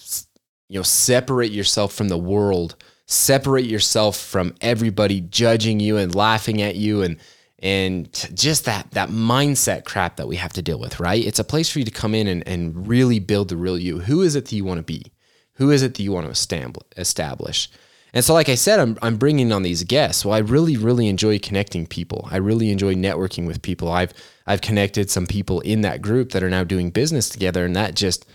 you 0.69 0.79
know 0.79 0.83
separate 0.83 1.53
yourself 1.53 1.93
from 1.93 2.09
the 2.09 2.19
world 2.19 2.77
separate 3.07 3.65
yourself 3.65 4.17
from 4.17 4.55
everybody 4.61 5.21
judging 5.21 5.81
you 5.81 5.97
and 5.97 6.15
laughing 6.15 6.61
at 6.61 6.75
you 6.77 7.03
and 7.03 7.17
and 7.61 8.13
just 8.35 8.65
that 8.67 8.91
that 8.91 9.09
mindset 9.09 9.85
crap 9.85 10.17
that 10.17 10.29
we 10.29 10.37
have 10.37 10.53
to 10.53 10.61
deal 10.61 10.79
with 10.79 11.01
right? 11.01 11.25
It's 11.25 11.39
a 11.39 11.45
place 11.45 11.71
for 11.71 11.79
you 11.79 11.85
to 11.85 11.91
come 11.91 12.15
in 12.15 12.27
and, 12.27 12.47
and 12.47 12.87
really 12.87 13.19
build 13.19 13.49
the 13.49 13.57
real 13.57 13.79
you. 13.79 14.01
Who 14.01 14.23
is 14.23 14.35
it 14.35 14.47
that 14.47 14.57
you 14.57 14.65
want 14.65 14.79
to 14.79 14.83
be? 14.83 15.13
Who 15.55 15.71
is 15.71 15.83
it 15.83 15.95
that 15.95 16.03
you 16.03 16.13
want 16.13 16.27
to 16.27 16.81
establish 17.01 17.71
and 18.13 18.25
so 18.25 18.35
like 18.35 18.49
i 18.49 18.55
said 18.55 18.81
i'm, 18.81 18.99
I'm 19.03 19.17
bringing 19.17 19.53
on 19.53 19.63
these 19.63 19.85
guests. 19.85 20.25
Well 20.25 20.35
i 20.35 20.39
really 20.39 20.77
really 20.77 21.09
enjoy 21.09 21.39
connecting 21.39 21.87
people. 21.87 22.29
I 22.31 22.37
really 22.39 22.71
enjoy 22.71 22.95
networking 22.95 23.47
with 23.47 23.63
people. 23.63 23.91
I've 23.91 24.13
i've 24.47 24.61
connected 24.61 25.11
some 25.11 25.27
people 25.27 25.61
in 25.61 25.83
that 25.83 26.03
group 26.03 26.31
that 26.31 26.43
are 26.43 26.51
now 26.51 26.65
doing 26.65 26.91
business 26.91 27.29
together 27.29 27.65
and 27.65 27.77
that 27.77 27.95
just 27.95 28.27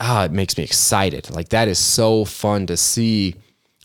ah 0.00 0.24
it 0.24 0.32
makes 0.32 0.56
me 0.56 0.64
excited. 0.64 1.30
Like 1.30 1.50
that 1.50 1.68
is 1.68 1.78
so 1.78 2.24
fun 2.24 2.66
to 2.66 2.76
see 2.76 3.34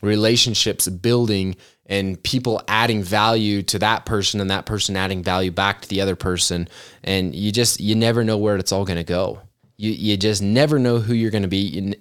relationships 0.01 0.87
building 0.87 1.55
and 1.85 2.21
people 2.23 2.61
adding 2.67 3.03
value 3.03 3.61
to 3.63 3.79
that 3.79 4.05
person 4.05 4.39
and 4.39 4.49
that 4.49 4.65
person 4.65 4.95
adding 4.95 5.23
value 5.23 5.51
back 5.51 5.81
to 5.81 5.89
the 5.89 6.01
other 6.01 6.15
person. 6.15 6.67
And 7.03 7.35
you 7.35 7.51
just 7.51 7.79
you 7.79 7.95
never 7.95 8.23
know 8.23 8.37
where 8.37 8.57
it's 8.57 8.71
all 8.71 8.85
going 8.85 8.97
to 8.97 9.03
go. 9.03 9.41
You 9.77 9.91
you 9.91 10.17
just 10.17 10.41
never 10.41 10.79
know 10.79 10.99
who 10.99 11.13
you're 11.13 11.31
going 11.31 11.43
to 11.43 11.47
be. 11.49 11.57
You, 11.57 11.93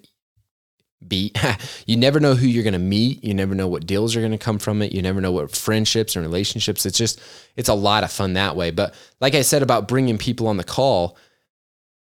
be. 1.09 1.33
You 1.87 1.97
never 1.97 2.21
know 2.21 2.35
who 2.35 2.47
you're 2.47 2.63
going 2.63 2.73
to 2.75 2.79
meet. 2.79 3.23
You 3.25 3.35
never 3.35 3.55
know 3.55 3.67
what 3.67 3.87
deals 3.87 4.15
are 4.15 4.21
going 4.21 4.33
to 4.33 4.39
come 4.39 4.59
from 4.59 4.83
it. 4.83 4.93
You 4.93 5.03
never 5.03 5.21
know 5.21 5.33
what 5.33 5.55
friendships 5.55 6.15
and 6.15 6.25
relationships. 6.25 6.87
It's 6.87 6.97
just 6.97 7.21
it's 7.57 7.69
a 7.69 7.75
lot 7.75 8.05
of 8.05 8.13
fun 8.13 8.35
that 8.35 8.57
way. 8.57 8.71
But 8.71 8.95
like 9.21 9.35
i 9.35 9.43
said 9.43 9.63
about 9.63 9.89
bringing 9.89 10.19
people 10.19 10.47
on 10.47 10.57
the 10.57 10.65
call 10.65 11.17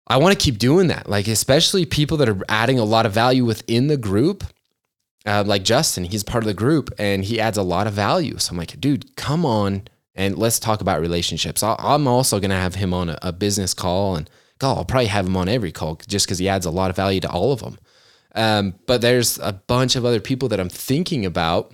i 0.07 0.17
want 0.17 0.37
to 0.37 0.43
keep 0.43 0.59
doing 0.59 0.87
that. 0.87 1.09
Like 1.09 1.27
especially 1.27 1.85
people 1.85 2.17
that 2.17 2.29
are 2.29 2.39
adding 2.47 2.79
a 2.79 2.83
lot 2.83 3.05
of 3.05 3.11
value 3.11 3.45
within 3.45 3.87
the 3.87 3.97
group. 3.97 4.43
Uh, 5.25 5.43
like 5.45 5.63
Justin, 5.63 6.03
he's 6.05 6.23
part 6.23 6.43
of 6.43 6.47
the 6.47 6.53
group 6.53 6.89
and 6.97 7.23
he 7.23 7.39
adds 7.39 7.57
a 7.57 7.63
lot 7.63 7.85
of 7.85 7.93
value. 7.93 8.37
So 8.39 8.51
I'm 8.51 8.57
like, 8.57 8.79
dude, 8.81 9.15
come 9.15 9.45
on 9.45 9.83
and 10.15 10.37
let's 10.37 10.59
talk 10.59 10.81
about 10.81 10.99
relationships. 10.99 11.63
i 11.63 11.75
am 11.79 12.07
also 12.07 12.39
going 12.39 12.49
to 12.49 12.55
have 12.55 12.75
him 12.75 12.93
on 12.93 13.09
a, 13.09 13.19
a, 13.21 13.31
business 13.31 13.73
call 13.73 14.15
and 14.15 14.29
God, 14.61 14.77
I'll 14.77 14.85
probably 14.85 15.07
have 15.07 15.25
him 15.25 15.37
on 15.37 15.49
every 15.49 15.71
call 15.71 15.95
just 16.07 16.27
because 16.27 16.37
he 16.37 16.47
adds 16.47 16.67
a 16.67 16.71
lot 16.71 16.91
of 16.91 16.95
value 16.95 17.19
to 17.21 17.29
all 17.29 17.51
of 17.51 17.61
them. 17.61 17.79
Um, 18.33 18.75
but 18.85 19.01
there's 19.01 19.39
a 19.39 19.53
bunch 19.53 19.95
of 19.95 20.05
other 20.05 20.19
people 20.19 20.49
that 20.49 20.59
I'm 20.59 20.69
thinking 20.69 21.25
about 21.25 21.73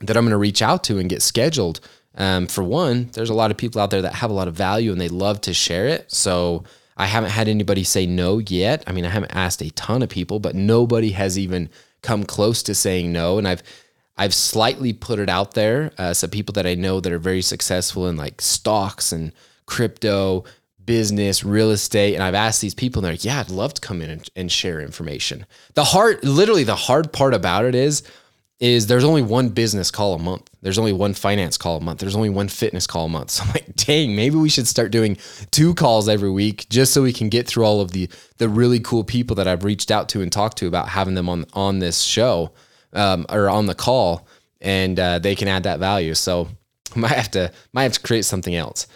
that 0.00 0.16
I'm 0.16 0.24
going 0.24 0.30
to 0.32 0.36
reach 0.36 0.62
out 0.62 0.84
to 0.84 0.98
and 0.98 1.08
get 1.08 1.22
scheduled. 1.22 1.80
Um, 2.16 2.46
for 2.46 2.62
one, 2.62 3.10
there's 3.12 3.30
a 3.30 3.34
lot 3.34 3.50
of 3.50 3.56
people 3.56 3.80
out 3.80 3.90
there 3.90 4.02
that 4.02 4.14
have 4.14 4.30
a 4.30 4.34
lot 4.34 4.48
of 4.48 4.54
value 4.54 4.92
and 4.92 5.00
they 5.00 5.08
love 5.08 5.40
to 5.42 5.54
share 5.54 5.86
it. 5.88 6.12
So 6.12 6.64
I 6.96 7.06
haven't 7.06 7.30
had 7.30 7.48
anybody 7.48 7.84
say 7.84 8.06
no 8.06 8.38
yet. 8.38 8.84
I 8.86 8.92
mean, 8.92 9.04
I 9.04 9.10
haven't 9.10 9.34
asked 9.34 9.62
a 9.62 9.70
ton 9.70 10.02
of 10.02 10.08
people, 10.08 10.38
but 10.38 10.54
nobody 10.54 11.10
has 11.10 11.38
even 11.38 11.70
come 12.02 12.24
close 12.24 12.62
to 12.64 12.74
saying 12.74 13.12
no. 13.12 13.38
And 13.38 13.48
I've 13.48 13.62
I've 14.16 14.34
slightly 14.34 14.92
put 14.92 15.18
it 15.18 15.28
out 15.28 15.54
there. 15.54 15.90
Uh, 15.98 16.14
some 16.14 16.30
people 16.30 16.52
that 16.52 16.66
I 16.66 16.76
know 16.76 17.00
that 17.00 17.12
are 17.12 17.18
very 17.18 17.42
successful 17.42 18.06
in 18.06 18.16
like 18.16 18.40
stocks 18.40 19.10
and 19.10 19.32
crypto, 19.66 20.44
business, 20.86 21.44
real 21.44 21.70
estate. 21.70 22.14
And 22.14 22.22
I've 22.22 22.34
asked 22.34 22.60
these 22.60 22.74
people, 22.74 23.00
and 23.00 23.06
they're 23.06 23.12
like, 23.12 23.24
yeah, 23.24 23.40
I'd 23.40 23.50
love 23.50 23.74
to 23.74 23.80
come 23.80 24.00
in 24.02 24.10
and, 24.10 24.28
and 24.36 24.52
share 24.52 24.80
information. 24.80 25.46
The 25.74 25.84
hard, 25.84 26.24
literally, 26.24 26.64
the 26.64 26.74
hard 26.74 27.12
part 27.12 27.34
about 27.34 27.64
it 27.64 27.74
is, 27.74 28.02
is 28.60 28.86
there's 28.86 29.04
only 29.04 29.22
one 29.22 29.48
business 29.48 29.90
call 29.90 30.14
a 30.14 30.18
month. 30.18 30.48
There's 30.62 30.78
only 30.78 30.92
one 30.92 31.12
finance 31.12 31.58
call 31.58 31.76
a 31.76 31.80
month. 31.80 32.00
There's 32.00 32.16
only 32.16 32.30
one 32.30 32.48
fitness 32.48 32.86
call 32.86 33.06
a 33.06 33.08
month. 33.08 33.30
So 33.30 33.44
I'm 33.44 33.50
like, 33.50 33.74
dang, 33.74 34.14
maybe 34.14 34.36
we 34.36 34.48
should 34.48 34.68
start 34.68 34.92
doing 34.92 35.18
two 35.50 35.74
calls 35.74 36.08
every 36.08 36.30
week 36.30 36.66
just 36.70 36.94
so 36.94 37.02
we 37.02 37.12
can 37.12 37.28
get 37.28 37.46
through 37.46 37.64
all 37.64 37.80
of 37.80 37.90
the 37.90 38.08
the 38.38 38.48
really 38.48 38.80
cool 38.80 39.04
people 39.04 39.36
that 39.36 39.48
I've 39.48 39.64
reached 39.64 39.90
out 39.90 40.08
to 40.10 40.22
and 40.22 40.32
talked 40.32 40.56
to 40.58 40.66
about 40.66 40.88
having 40.88 41.14
them 41.14 41.28
on 41.28 41.44
on 41.52 41.80
this 41.80 42.00
show 42.00 42.52
um, 42.94 43.26
or 43.28 43.50
on 43.50 43.66
the 43.66 43.74
call, 43.74 44.26
and 44.60 44.98
uh, 44.98 45.18
they 45.18 45.34
can 45.34 45.48
add 45.48 45.64
that 45.64 45.80
value. 45.80 46.14
So 46.14 46.48
might 46.96 47.12
have 47.12 47.30
to 47.32 47.52
might 47.72 47.82
have 47.82 47.92
to 47.94 48.00
create 48.00 48.24
something 48.24 48.54
else. 48.54 48.86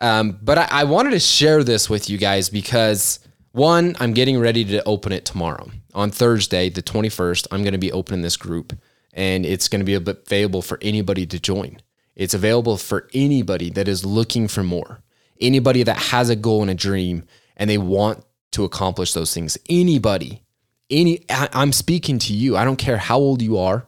Um, 0.00 0.38
but 0.42 0.58
I, 0.58 0.68
I 0.70 0.84
wanted 0.84 1.10
to 1.10 1.20
share 1.20 1.62
this 1.62 1.88
with 1.88 2.10
you 2.10 2.18
guys 2.18 2.48
because 2.48 3.20
one, 3.52 3.96
I'm 4.00 4.12
getting 4.12 4.38
ready 4.38 4.64
to 4.64 4.82
open 4.84 5.12
it 5.12 5.24
tomorrow 5.24 5.70
on 5.94 6.10
Thursday, 6.10 6.68
the 6.68 6.82
21st. 6.82 7.46
I'm 7.50 7.62
going 7.62 7.72
to 7.72 7.78
be 7.78 7.92
opening 7.92 8.22
this 8.22 8.36
group 8.36 8.72
and 9.12 9.46
it's 9.46 9.68
going 9.68 9.80
to 9.80 9.84
be 9.84 9.94
available 9.94 10.60
for 10.60 10.78
anybody 10.82 11.26
to 11.26 11.38
join. 11.38 11.78
It's 12.16 12.34
available 12.34 12.76
for 12.76 13.08
anybody 13.14 13.70
that 13.70 13.88
is 13.88 14.04
looking 14.04 14.48
for 14.48 14.62
more, 14.62 15.00
anybody 15.40 15.82
that 15.84 15.96
has 15.96 16.30
a 16.30 16.36
goal 16.36 16.62
and 16.62 16.70
a 16.70 16.74
dream 16.74 17.24
and 17.56 17.70
they 17.70 17.78
want 17.78 18.24
to 18.52 18.64
accomplish 18.64 19.12
those 19.12 19.32
things. 19.32 19.58
Anybody, 19.68 20.42
any, 20.90 21.24
I'm 21.30 21.72
speaking 21.72 22.18
to 22.20 22.32
you. 22.32 22.56
I 22.56 22.64
don't 22.64 22.76
care 22.76 22.98
how 22.98 23.18
old 23.18 23.42
you 23.42 23.58
are. 23.58 23.86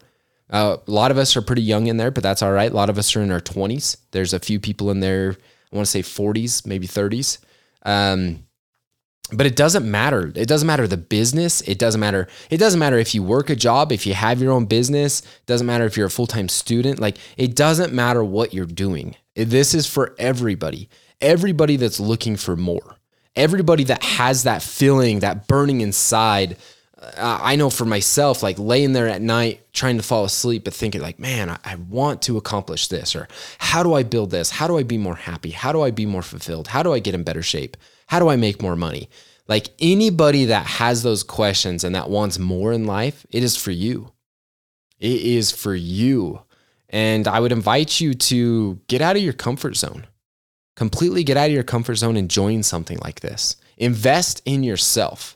Uh, 0.49 0.77
a 0.87 0.91
lot 0.91 1.11
of 1.11 1.19
us 1.19 1.37
are 1.37 1.43
pretty 1.43 1.63
young 1.63 1.89
in 1.89 1.97
there, 1.97 2.11
but 2.11 2.23
that's 2.23 2.43
all 2.43 2.53
right. 2.53 2.71
A 2.71 2.75
lot 2.75 2.89
of 2.89 2.99
us 2.99 3.15
are 3.17 3.23
in 3.23 3.33
our 3.33 3.41
20s. 3.41 3.97
There's 4.13 4.33
a 4.33 4.39
few 4.39 4.61
people 4.61 4.91
in 4.91 5.01
there, 5.01 5.37
I 5.73 5.77
want 5.77 5.87
to 5.87 5.91
say 5.91 6.03
40s, 6.03 6.67
maybe 6.67 6.87
30s. 6.87 7.39
Um, 7.85 8.47
but 9.33 9.47
it 9.47 9.57
doesn't 9.57 9.89
matter. 9.91 10.33
It 10.35 10.47
doesn't 10.47 10.67
matter 10.67 10.87
the 10.87 10.97
business. 10.97 11.61
It 11.63 11.79
doesn't 11.79 12.01
matter. 12.01 12.29
It 12.49 12.59
doesn't 12.59 12.79
matter 12.79 12.97
if 12.97 13.15
you 13.15 13.25
work 13.25 13.51
a 13.51 13.57
job, 13.57 13.91
if 13.91 14.07
you 14.07 14.15
have 14.15 14.41
your 14.41 14.53
own 14.53 14.67
business. 14.67 15.21
It 15.21 15.47
doesn't 15.47 15.67
matter 15.67 15.85
if 15.85 15.97
you're 15.97 16.07
a 16.07 16.11
full 16.11 16.29
time 16.29 16.49
student. 16.49 17.01
Like, 17.01 17.19
it 17.37 17.57
doesn't 17.57 17.93
matter 17.93 18.23
what 18.23 18.55
you're 18.55 18.67
doing. 18.67 19.17
This 19.35 19.75
is 19.75 19.87
for 19.87 20.15
everybody. 20.19 20.89
Everybody 21.21 21.77
that's 21.77 21.99
looking 21.99 22.37
for 22.37 22.57
more. 22.57 22.97
Everybody 23.35 23.85
that 23.85 24.03
has 24.03 24.45
that 24.45 24.63
feeling, 24.63 25.21
that 25.21 25.49
burning 25.49 25.81
inside. 25.81 26.57
I 26.99 27.57
know 27.57 27.69
for 27.69 27.85
myself, 27.85 28.43
like 28.43 28.59
laying 28.59 28.95
there 28.95 29.07
at 29.09 29.21
night 29.21 29.61
trying 29.75 29.99
to 29.99 30.03
fall 30.03 30.25
asleep, 30.25 30.65
but 30.65 30.73
thinking, 30.73 31.03
like, 31.03 31.19
man, 31.19 31.59
I 31.63 31.75
want 31.75 32.23
to 32.23 32.39
accomplish 32.39 32.89
this, 32.89 33.15
or 33.15 33.29
how 33.59 33.83
do 33.83 33.93
I 33.93 34.03
build 34.03 34.31
this? 34.31 34.51
How 34.51 34.67
do 34.67 34.79
I 34.79 34.83
be 34.83 34.97
more 34.97 35.15
happy? 35.15 35.51
How 35.51 35.73
do 35.73 35.83
I 35.83 35.91
be 35.91 36.07
more 36.07 36.23
fulfilled? 36.23 36.69
How 36.69 36.83
do 36.83 36.95
I 36.95 36.99
get 36.99 37.15
in 37.15 37.23
better 37.23 37.43
shape? 37.43 37.77
How 38.07 38.19
do 38.19 38.29
I 38.29 38.37
make 38.37 38.63
more 38.63 38.77
money? 38.77 39.11
Like 39.47 39.69
anybody 39.79 40.47
that 40.47 40.67
has 40.67 41.03
those 41.03 41.23
questions 41.23 41.85
and 41.85 41.95
that 41.95 42.09
wants 42.09 42.39
more 42.39 42.73
in 42.73 42.87
life, 42.87 43.27
it 43.31 43.43
is 43.43 43.57
for 43.57 43.73
you. 43.73 44.13
It 44.99 45.21
is 45.21 45.53
for 45.53 45.75
you. 45.75 46.41
And 46.89 47.29
I 47.29 47.41
would 47.41 47.53
invite 47.53 48.01
you 48.01 48.15
to 48.15 48.81
get 48.89 49.03
out 49.03 49.17
of 49.17 49.23
your 49.23 49.35
comfort 49.35 49.77
zone. 49.77 50.07
Completely 50.77 51.25
get 51.25 51.37
out 51.37 51.49
of 51.49 51.53
your 51.53 51.63
comfort 51.63 51.97
zone 51.97 52.17
and 52.17 52.31
join 52.31 52.63
something 52.63 52.99
like 53.03 53.21
this. 53.21 53.57
Invest 53.77 54.41
in 54.45 54.63
yourself. 54.63 55.36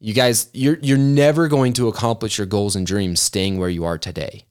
You 0.00 0.14
guys, 0.14 0.48
you're 0.52 0.78
you're 0.80 0.98
never 0.98 1.46
going 1.46 1.74
to 1.74 1.88
accomplish 1.88 2.38
your 2.38 2.46
goals 2.46 2.74
and 2.74 2.86
dreams 2.86 3.20
staying 3.20 3.58
where 3.58 3.68
you 3.68 3.84
are 3.84 3.98
today. 3.98 4.46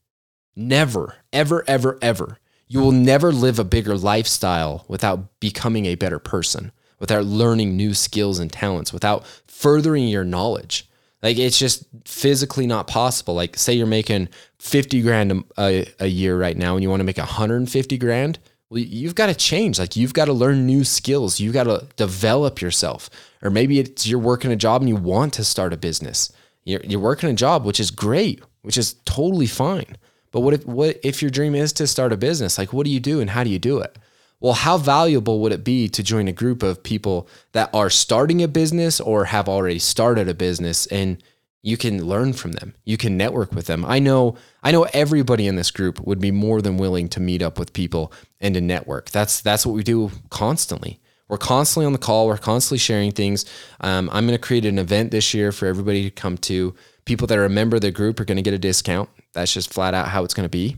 Never, 0.56 1.16
ever, 1.32 1.64
ever, 1.66 1.98
ever. 2.00 2.38
You 2.68 2.80
will 2.80 2.92
never 2.92 3.32
live 3.32 3.58
a 3.58 3.64
bigger 3.64 3.96
lifestyle 3.96 4.84
without 4.86 5.40
becoming 5.40 5.86
a 5.86 5.96
better 5.96 6.20
person 6.20 6.70
without 7.00 7.24
learning 7.24 7.76
new 7.76 7.94
skills 7.94 8.38
and 8.38 8.52
talents, 8.52 8.92
without 8.92 9.26
furthering 9.48 10.06
your 10.06 10.24
knowledge. 10.24 10.88
Like 11.22 11.38
it's 11.38 11.58
just 11.58 11.84
physically 12.04 12.66
not 12.66 12.86
possible. 12.86 13.34
Like 13.34 13.56
say 13.56 13.72
you're 13.72 13.86
making 13.86 14.28
50 14.58 15.02
grand 15.02 15.44
a, 15.58 15.86
a 15.98 16.06
year 16.06 16.38
right 16.38 16.56
now 16.56 16.76
and 16.76 16.82
you 16.82 16.88
want 16.88 17.00
to 17.00 17.04
make 17.04 17.18
150 17.18 17.98
grand. 17.98 18.38
Well, 18.70 18.80
you've 18.80 19.14
got 19.14 19.26
to 19.26 19.34
change. 19.34 19.78
Like 19.78 19.96
you've 19.96 20.14
got 20.14 20.26
to 20.26 20.32
learn 20.32 20.64
new 20.64 20.84
skills. 20.84 21.40
You've 21.40 21.54
got 21.54 21.64
to 21.64 21.86
develop 21.96 22.60
yourself. 22.60 23.10
Or 23.42 23.50
maybe 23.50 23.80
it's 23.80 24.06
you're 24.06 24.18
working 24.18 24.52
a 24.52 24.56
job 24.56 24.80
and 24.82 24.88
you 24.88 24.96
want 24.96 25.34
to 25.34 25.44
start 25.44 25.72
a 25.72 25.76
business. 25.76 26.32
You're, 26.64 26.80
you're 26.84 27.00
working 27.00 27.28
a 27.28 27.34
job, 27.34 27.64
which 27.64 27.80
is 27.80 27.90
great, 27.90 28.42
which 28.62 28.78
is 28.78 28.94
totally 29.04 29.46
fine. 29.46 29.96
But 30.30 30.40
what 30.40 30.54
if 30.54 30.66
what 30.66 31.00
if 31.02 31.20
your 31.20 31.30
dream 31.30 31.54
is 31.56 31.72
to 31.74 31.86
start 31.86 32.12
a 32.12 32.16
business? 32.16 32.56
Like 32.56 32.72
what 32.72 32.84
do 32.84 32.90
you 32.90 33.00
do 33.00 33.20
and 33.20 33.30
how 33.30 33.42
do 33.42 33.50
you 33.50 33.58
do 33.58 33.80
it? 33.80 33.98
well, 34.40 34.54
how 34.54 34.78
valuable 34.78 35.40
would 35.40 35.52
it 35.52 35.62
be 35.62 35.86
to 35.88 36.02
join 36.02 36.26
a 36.26 36.32
group 36.32 36.62
of 36.62 36.82
people 36.82 37.28
that 37.52 37.70
are 37.74 37.90
starting 37.90 38.42
a 38.42 38.48
business 38.48 38.98
or 38.98 39.26
have 39.26 39.48
already 39.48 39.78
started 39.78 40.28
a 40.28 40.34
business 40.34 40.86
and 40.86 41.22
you 41.62 41.76
can 41.76 42.02
learn 42.02 42.32
from 42.32 42.52
them. 42.52 42.74
You 42.86 42.96
can 42.96 43.18
network 43.18 43.52
with 43.52 43.66
them. 43.66 43.84
I 43.84 43.98
know 43.98 44.36
I 44.62 44.72
know 44.72 44.86
everybody 44.94 45.46
in 45.46 45.56
this 45.56 45.70
group 45.70 46.00
would 46.00 46.18
be 46.18 46.30
more 46.30 46.62
than 46.62 46.78
willing 46.78 47.08
to 47.10 47.20
meet 47.20 47.42
up 47.42 47.58
with 47.58 47.74
people 47.74 48.14
and 48.40 48.54
to 48.54 48.60
network. 48.60 49.10
That's 49.10 49.40
that's 49.40 49.66
what 49.66 49.74
we 49.74 49.82
do 49.82 50.10
constantly. 50.30 51.00
We're 51.28 51.38
constantly 51.38 51.86
on 51.86 51.92
the 51.92 51.98
call. 51.98 52.26
We're 52.26 52.38
constantly 52.38 52.78
sharing 52.78 53.12
things. 53.12 53.44
Um, 53.80 54.10
I'm 54.12 54.26
going 54.26 54.36
to 54.36 54.44
create 54.44 54.64
an 54.64 54.80
event 54.80 55.12
this 55.12 55.32
year 55.32 55.52
for 55.52 55.66
everybody 55.66 56.02
to 56.02 56.10
come 56.10 56.36
to. 56.38 56.74
People 57.04 57.28
that 57.28 57.38
are 57.38 57.44
a 57.44 57.50
member 57.50 57.76
of 57.76 57.82
the 57.82 57.92
group 57.92 58.18
are 58.18 58.24
going 58.24 58.36
to 58.36 58.42
get 58.42 58.52
a 58.52 58.58
discount. 58.58 59.08
That's 59.32 59.54
just 59.54 59.72
flat 59.72 59.94
out 59.94 60.08
how 60.08 60.24
it's 60.24 60.34
going 60.34 60.44
to 60.44 60.48
be. 60.48 60.76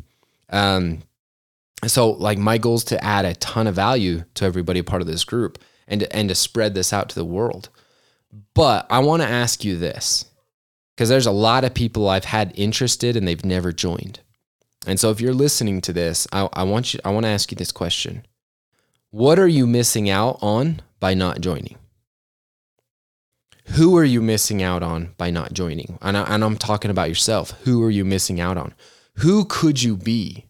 Um, 0.50 1.02
so 1.86 2.10
like 2.10 2.38
my 2.38 2.58
goal 2.58 2.74
is 2.74 2.84
to 2.84 3.02
add 3.02 3.24
a 3.24 3.34
ton 3.36 3.66
of 3.66 3.74
value 3.74 4.24
to 4.34 4.44
everybody 4.44 4.82
part 4.82 5.00
of 5.00 5.08
this 5.08 5.24
group 5.24 5.58
and 5.88 6.00
to, 6.00 6.16
and 6.16 6.28
to 6.28 6.34
spread 6.34 6.74
this 6.74 6.92
out 6.92 7.08
to 7.08 7.14
the 7.14 7.24
world. 7.24 7.70
But 8.54 8.86
I 8.90 9.00
want 9.00 9.22
to 9.22 9.28
ask 9.28 9.64
you 9.64 9.78
this 9.78 10.26
because 10.94 11.08
there's 11.08 11.26
a 11.26 11.32
lot 11.32 11.64
of 11.64 11.74
people 11.74 12.08
I've 12.08 12.26
had 12.26 12.52
interested 12.54 13.16
and 13.16 13.26
they've 13.26 13.44
never 13.44 13.72
joined. 13.72 14.20
And 14.86 14.98
so 14.98 15.10
if 15.10 15.20
you're 15.20 15.34
listening 15.34 15.80
to 15.82 15.92
this, 15.92 16.26
I, 16.32 16.48
I 16.52 16.62
want 16.64 16.94
you 16.94 17.00
I 17.04 17.10
want 17.10 17.24
to 17.24 17.30
ask 17.30 17.50
you 17.50 17.56
this 17.56 17.72
question. 17.72 18.26
What 19.10 19.38
are 19.38 19.48
you 19.48 19.66
missing 19.66 20.08
out 20.08 20.38
on 20.40 20.80
by 20.98 21.14
not 21.14 21.40
joining? 21.40 21.76
Who 23.76 23.96
are 23.96 24.04
you 24.04 24.20
missing 24.20 24.62
out 24.62 24.82
on 24.82 25.14
by 25.16 25.30
not 25.30 25.52
joining? 25.52 25.98
And, 26.02 26.16
I, 26.16 26.22
and 26.34 26.42
I'm 26.42 26.56
talking 26.56 26.90
about 26.90 27.08
yourself. 27.08 27.52
Who 27.62 27.82
are 27.84 27.90
you 27.90 28.04
missing 28.04 28.40
out 28.40 28.56
on? 28.56 28.74
Who 29.16 29.44
could 29.44 29.82
you 29.82 29.96
be 29.96 30.46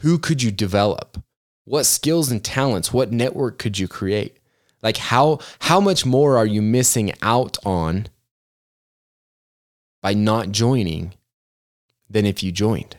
who 0.00 0.18
could 0.18 0.42
you 0.42 0.50
develop? 0.50 1.22
What 1.64 1.84
skills 1.84 2.30
and 2.30 2.42
talents, 2.42 2.92
what 2.92 3.12
network 3.12 3.58
could 3.58 3.78
you 3.78 3.86
create? 3.86 4.38
Like 4.82 4.96
how 4.96 5.40
how 5.60 5.80
much 5.80 6.06
more 6.06 6.36
are 6.36 6.46
you 6.46 6.62
missing 6.62 7.12
out 7.22 7.58
on 7.64 8.06
by 10.02 10.14
not 10.14 10.52
joining 10.52 11.14
than 12.08 12.24
if 12.24 12.42
you 12.42 12.50
joined? 12.50 12.96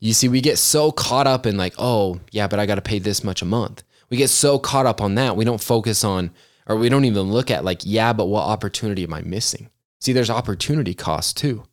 You 0.00 0.12
see, 0.12 0.28
we 0.28 0.40
get 0.40 0.58
so 0.58 0.92
caught 0.92 1.26
up 1.26 1.46
in 1.46 1.56
like, 1.56 1.74
oh, 1.78 2.20
yeah, 2.30 2.46
but 2.46 2.58
I 2.58 2.66
got 2.66 2.74
to 2.74 2.82
pay 2.82 2.98
this 2.98 3.24
much 3.24 3.42
a 3.42 3.46
month. 3.46 3.82
We 4.10 4.16
get 4.16 4.28
so 4.28 4.58
caught 4.58 4.86
up 4.86 5.00
on 5.00 5.14
that. 5.14 5.36
We 5.36 5.44
don't 5.44 5.62
focus 5.62 6.04
on, 6.04 6.30
or 6.66 6.76
we 6.76 6.88
don't 6.88 7.04
even 7.04 7.32
look 7.32 7.50
at 7.50 7.64
like, 7.64 7.80
yeah, 7.84 8.12
but 8.12 8.26
what 8.26 8.42
opportunity 8.42 9.04
am 9.04 9.14
I 9.14 9.22
missing? 9.22 9.70
See, 10.00 10.12
there's 10.12 10.30
opportunity 10.30 10.94
cost 10.94 11.36
too. 11.36 11.64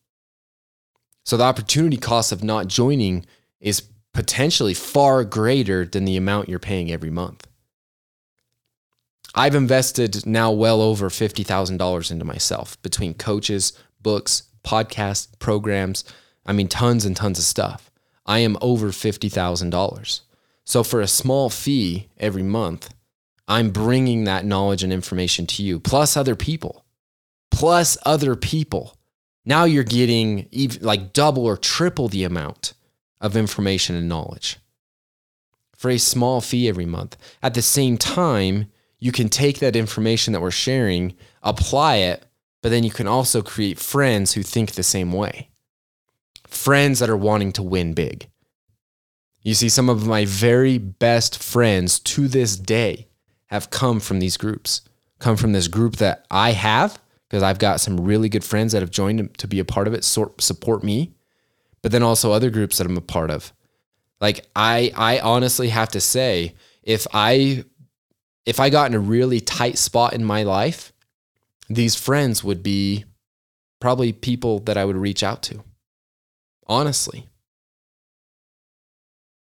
So 1.25 1.37
the 1.37 1.43
opportunity 1.43 1.97
cost 1.97 2.31
of 2.31 2.43
not 2.43 2.67
joining 2.67 3.25
is 3.59 3.83
potentially 4.13 4.73
far 4.73 5.23
greater 5.23 5.85
than 5.85 6.05
the 6.05 6.17
amount 6.17 6.49
you're 6.49 6.59
paying 6.59 6.91
every 6.91 7.11
month. 7.11 7.47
I've 9.35 9.55
invested 9.55 10.25
now 10.25 10.51
well 10.51 10.81
over 10.81 11.09
$50,000 11.09 12.11
into 12.11 12.25
myself 12.25 12.81
between 12.81 13.13
coaches, 13.13 13.73
books, 14.01 14.43
podcasts, 14.63 15.27
programs. 15.39 16.03
I 16.45 16.53
mean, 16.53 16.67
tons 16.67 17.05
and 17.05 17.15
tons 17.15 17.39
of 17.39 17.45
stuff. 17.45 17.90
I 18.25 18.39
am 18.39 18.57
over 18.61 18.87
$50,000. 18.87 20.21
So 20.63 20.83
for 20.83 21.01
a 21.01 21.07
small 21.07 21.49
fee 21.49 22.07
every 22.17 22.43
month, 22.43 22.93
I'm 23.47 23.71
bringing 23.71 24.23
that 24.23 24.45
knowledge 24.45 24.83
and 24.83 24.93
information 24.93 25.45
to 25.47 25.63
you, 25.63 25.79
plus 25.79 26.15
other 26.15 26.35
people, 26.35 26.85
plus 27.49 27.97
other 28.05 28.35
people. 28.35 28.95
Now 29.43 29.65
you're 29.65 29.83
getting 29.83 30.47
even 30.51 30.81
like 30.83 31.13
double 31.13 31.45
or 31.45 31.57
triple 31.57 32.07
the 32.07 32.23
amount 32.23 32.73
of 33.19 33.35
information 33.35 33.95
and 33.95 34.07
knowledge 34.07 34.57
for 35.75 35.89
a 35.89 35.97
small 35.97 36.41
fee 36.41 36.69
every 36.69 36.85
month. 36.85 37.17
At 37.41 37.55
the 37.55 37.61
same 37.61 37.97
time, 37.97 38.67
you 38.99 39.11
can 39.11 39.29
take 39.29 39.59
that 39.59 39.75
information 39.75 40.31
that 40.31 40.41
we're 40.41 40.51
sharing, 40.51 41.15
apply 41.41 41.95
it, 41.97 42.23
but 42.61 42.69
then 42.69 42.83
you 42.83 42.91
can 42.91 43.07
also 43.07 43.41
create 43.41 43.79
friends 43.79 44.33
who 44.33 44.43
think 44.43 44.73
the 44.73 44.83
same 44.83 45.11
way. 45.11 45.49
Friends 46.51 46.99
that 46.99 47.09
are 47.09 47.17
wanting 47.17 47.51
to 47.53 47.63
win 47.63 47.93
big. 47.93 48.29
You 49.41 49.55
see, 49.55 49.69
some 49.69 49.89
of 49.89 50.05
my 50.05 50.25
very 50.25 50.77
best 50.77 51.41
friends 51.41 51.99
to 51.99 52.27
this 52.27 52.55
day 52.55 53.07
have 53.47 53.71
come 53.71 53.99
from 53.99 54.19
these 54.19 54.37
groups, 54.37 54.81
come 55.17 55.35
from 55.35 55.51
this 55.51 55.67
group 55.67 55.95
that 55.95 56.25
I 56.29 56.51
have, 56.51 56.99
because 57.27 57.41
I've 57.41 57.57
got 57.57 57.81
some 57.81 57.99
really 57.99 58.29
good 58.29 58.43
friends 58.43 58.73
that 58.73 58.81
have 58.81 58.91
joined 58.91 59.35
to 59.39 59.47
be 59.47 59.59
a 59.59 59.65
part 59.65 59.87
of 59.87 59.93
it, 59.93 60.03
support 60.03 60.83
me 60.83 61.13
but 61.81 61.91
then 61.91 62.03
also 62.03 62.31
other 62.31 62.49
groups 62.49 62.77
that 62.77 62.87
I'm 62.87 62.97
a 62.97 63.01
part 63.01 63.31
of. 63.31 63.53
Like 64.19 64.45
I 64.55 64.91
I 64.95 65.19
honestly 65.19 65.69
have 65.69 65.89
to 65.89 66.01
say 66.01 66.55
if 66.83 67.07
I 67.13 67.65
if 68.45 68.59
I 68.59 68.69
got 68.69 68.89
in 68.89 68.95
a 68.95 68.99
really 68.99 69.39
tight 69.39 69.77
spot 69.77 70.13
in 70.13 70.23
my 70.23 70.43
life, 70.43 70.93
these 71.69 71.95
friends 71.95 72.43
would 72.43 72.61
be 72.61 73.05
probably 73.79 74.13
people 74.13 74.59
that 74.61 74.77
I 74.77 74.85
would 74.85 74.95
reach 74.95 75.23
out 75.23 75.41
to. 75.43 75.63
Honestly. 76.71 77.27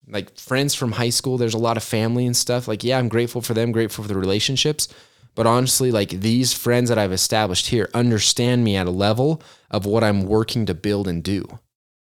Like 0.06 0.38
friends 0.38 0.74
from 0.74 0.92
high 0.92 1.08
school, 1.08 1.38
there's 1.38 1.54
a 1.54 1.58
lot 1.58 1.78
of 1.78 1.82
family 1.82 2.26
and 2.26 2.36
stuff. 2.36 2.68
Like, 2.68 2.84
yeah, 2.84 2.98
I'm 2.98 3.08
grateful 3.08 3.40
for 3.40 3.54
them, 3.54 3.72
grateful 3.72 4.04
for 4.04 4.08
the 4.08 4.18
relationships. 4.18 4.88
But 5.34 5.46
honestly, 5.46 5.90
like 5.90 6.10
these 6.10 6.52
friends 6.52 6.90
that 6.90 6.98
I've 6.98 7.12
established 7.12 7.68
here 7.68 7.88
understand 7.94 8.62
me 8.62 8.76
at 8.76 8.86
a 8.86 8.90
level 8.90 9.42
of 9.70 9.86
what 9.86 10.04
I'm 10.04 10.26
working 10.26 10.66
to 10.66 10.74
build 10.74 11.08
and 11.08 11.24
do. 11.24 11.46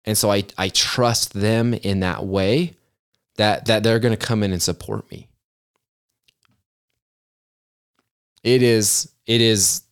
And 0.04 0.18
so 0.18 0.32
I, 0.32 0.46
I 0.58 0.68
trust 0.68 1.32
them 1.32 1.74
in 1.74 2.00
that 2.00 2.26
way 2.26 2.74
that, 3.36 3.66
that 3.66 3.84
they're 3.84 4.00
going 4.00 4.18
to 4.18 4.26
come 4.26 4.42
in 4.42 4.50
and 4.50 4.60
support 4.60 5.08
me. 5.12 5.28
It 8.42 8.62
is, 8.62 9.12
it 9.26 9.40
is 9.40 9.82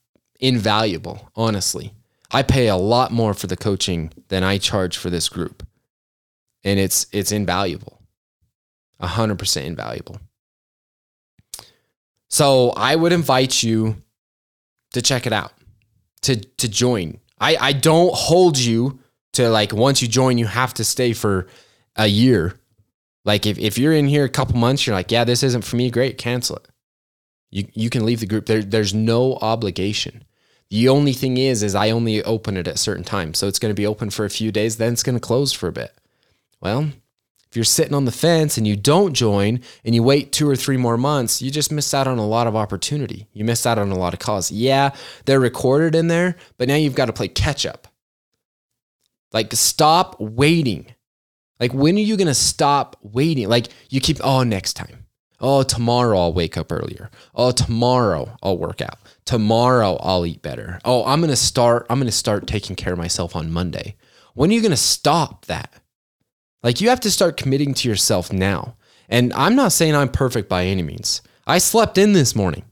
invaluable, 0.41 1.31
honestly. 1.37 1.93
I 2.33 2.43
pay 2.43 2.69
a 2.69 2.77
lot 2.77 3.13
more 3.13 3.35
for 3.35 3.47
the 3.47 3.57
coaching 3.57 4.11
than 4.29 4.43
I 4.43 4.59
charge 4.59 4.97
for 4.97 5.11
this 5.11 5.29
group. 5.29 5.67
And 6.65 6.81
it's, 6.81 7.07
it's 7.13 7.33
invaluable. 7.33 8.01
100% 9.01 9.65
invaluable. 9.65 10.19
So 12.33 12.71
I 12.71 12.97
would 12.97 13.13
invite 13.13 13.63
you 13.63 13.97
to 14.95 15.03
check 15.03 15.27
it 15.27 15.35
out, 15.35 15.53
to 16.23 16.37
to 16.37 16.69
join. 16.69 17.19
I, 17.39 17.57
I 17.61 17.73
don't 17.73 18.15
hold 18.15 18.57
you 18.57 19.01
to 19.35 19.51
like 19.51 19.73
once 19.75 20.01
you 20.01 20.09
join, 20.09 20.39
you 20.39 20.47
have 20.47 20.73
to 20.75 20.85
stay 20.85 21.13
for 21.13 21.47
a 21.95 22.07
year. 22.07 22.59
Like 23.27 23.45
if, 23.45 23.59
if 23.59 23.77
you're 23.77 23.93
in 23.93 24.09
here 24.09 24.25
a 24.25 24.31
couple 24.31 24.57
months, 24.57 24.87
you're 24.87 24.97
like, 24.97 25.11
yeah, 25.11 25.25
this 25.25 25.43
isn't 25.43 25.63
for 25.63 25.77
me, 25.77 25.91
great, 25.91 26.17
cancel 26.17 26.57
it. 26.57 26.69
You 27.51 27.69
you 27.75 27.91
can 27.91 28.07
leave 28.07 28.21
the 28.21 28.27
group. 28.27 28.47
There, 28.47 28.63
there's 28.63 28.95
no 28.95 29.37
obligation. 29.37 30.25
The 30.73 30.89
only 30.89 31.13
thing 31.13 31.37
is, 31.37 31.63
is 31.63 31.75
I 31.75 31.91
only 31.91 32.23
open 32.25 32.57
it 32.57 32.67
at 32.67 32.79
certain 32.79 33.05
times. 33.05 33.37
So 33.37 33.47
it's 33.47 33.59
going 33.59 33.69
to 33.69 33.79
be 33.79 33.87
open 33.87 34.09
for 34.09 34.25
a 34.25 34.31
few 34.31 34.51
days, 34.51 34.79
then 34.79 34.95
it's 34.95 35.03
going 35.03 35.17
to 35.17 35.21
close 35.21 35.53
for 35.53 35.69
a 35.69 35.73
bit. 35.73 35.93
Well, 36.63 36.89
if 37.51 37.55
you're 37.55 37.63
sitting 37.67 37.93
on 37.93 38.07
the 38.07 38.11
fence 38.11 38.57
and 38.57 38.67
you 38.67 38.75
don't 38.75 39.13
join 39.13 39.61
and 39.85 39.95
you 39.95 40.03
wait 40.03 40.33
two 40.33 40.49
or 40.49 40.57
three 40.57 40.79
more 40.79 40.97
months, 40.97 41.43
you 41.43 41.51
just 41.51 41.71
miss 41.71 41.93
out 41.93 42.07
on 42.09 42.17
a 42.17 42.27
lot 42.27 42.47
of 42.47 42.57
opportunity. 42.57 43.29
You 43.35 43.45
miss 43.45 43.67
out 43.67 43.79
on 43.79 43.93
a 43.93 43.99
lot 43.99 44.15
of 44.15 44.21
calls. 44.21 44.51
Yeah, 44.51 44.95
they're 45.27 45.39
recorded 45.39 45.95
in 45.95 46.09
there, 46.09 46.37
but 46.57 46.69
now 46.69 46.77
you've 46.77 46.95
got 46.95 47.05
to 47.05 47.13
play 47.13 47.29
catch 47.29 47.67
up. 47.67 47.87
Like, 49.31 49.53
stop 49.53 50.19
waiting. 50.19 50.87
Like, 51.61 51.75
when 51.75 51.97
are 51.97 52.01
you 52.01 52.17
going 52.17 52.29
to 52.29 52.35
stop 52.35 52.97
waiting? 53.03 53.47
Like, 53.47 53.67
you 53.91 54.01
keep, 54.01 54.21
oh, 54.25 54.43
next 54.43 54.73
time. 54.73 55.02
Oh, 55.43 55.65
tomorrow 55.65 56.17
I'll 56.19 56.33
wake 56.33 56.57
up 56.57 56.71
earlier. 56.71 57.11
Oh, 57.35 57.51
tomorrow 57.51 58.39
I'll 58.43 58.57
work 58.57 58.81
out. 58.81 58.99
Tomorrow 59.25 59.97
I'll 60.01 60.25
eat 60.25 60.41
better. 60.41 60.79
Oh, 60.85 61.05
I'm 61.05 61.21
going 61.21 61.31
to 61.31 61.37
start, 61.37 61.85
I'm 61.91 61.99
going 61.99 62.07
to 62.07 62.13
start 62.13 62.47
taking 62.47 62.77
care 62.77 62.93
of 62.93 62.99
myself 62.99 63.35
on 63.35 63.51
Monday. 63.51 63.97
When 64.35 64.51
are 64.51 64.53
you 64.55 64.63
going 64.63 64.71
to 64.71 64.77
stop 64.77 65.47
that? 65.47 65.73
Like 66.63 66.81
you 66.81 66.89
have 66.91 67.01
to 67.01 67.11
start 67.11 67.37
committing 67.37 67.75
to 67.75 67.89
yourself 67.89 68.33
now. 68.33 68.77
And 69.09 69.33
I'm 69.33 69.57
not 69.57 69.73
saying 69.73 69.97
I'm 69.97 70.09
perfect 70.09 70.49
by 70.49 70.65
any 70.65 70.83
means. 70.83 71.23
I 71.45 71.59
slept 71.59 71.99
in 71.99 72.13
this 72.13 72.37
morning 72.37 72.65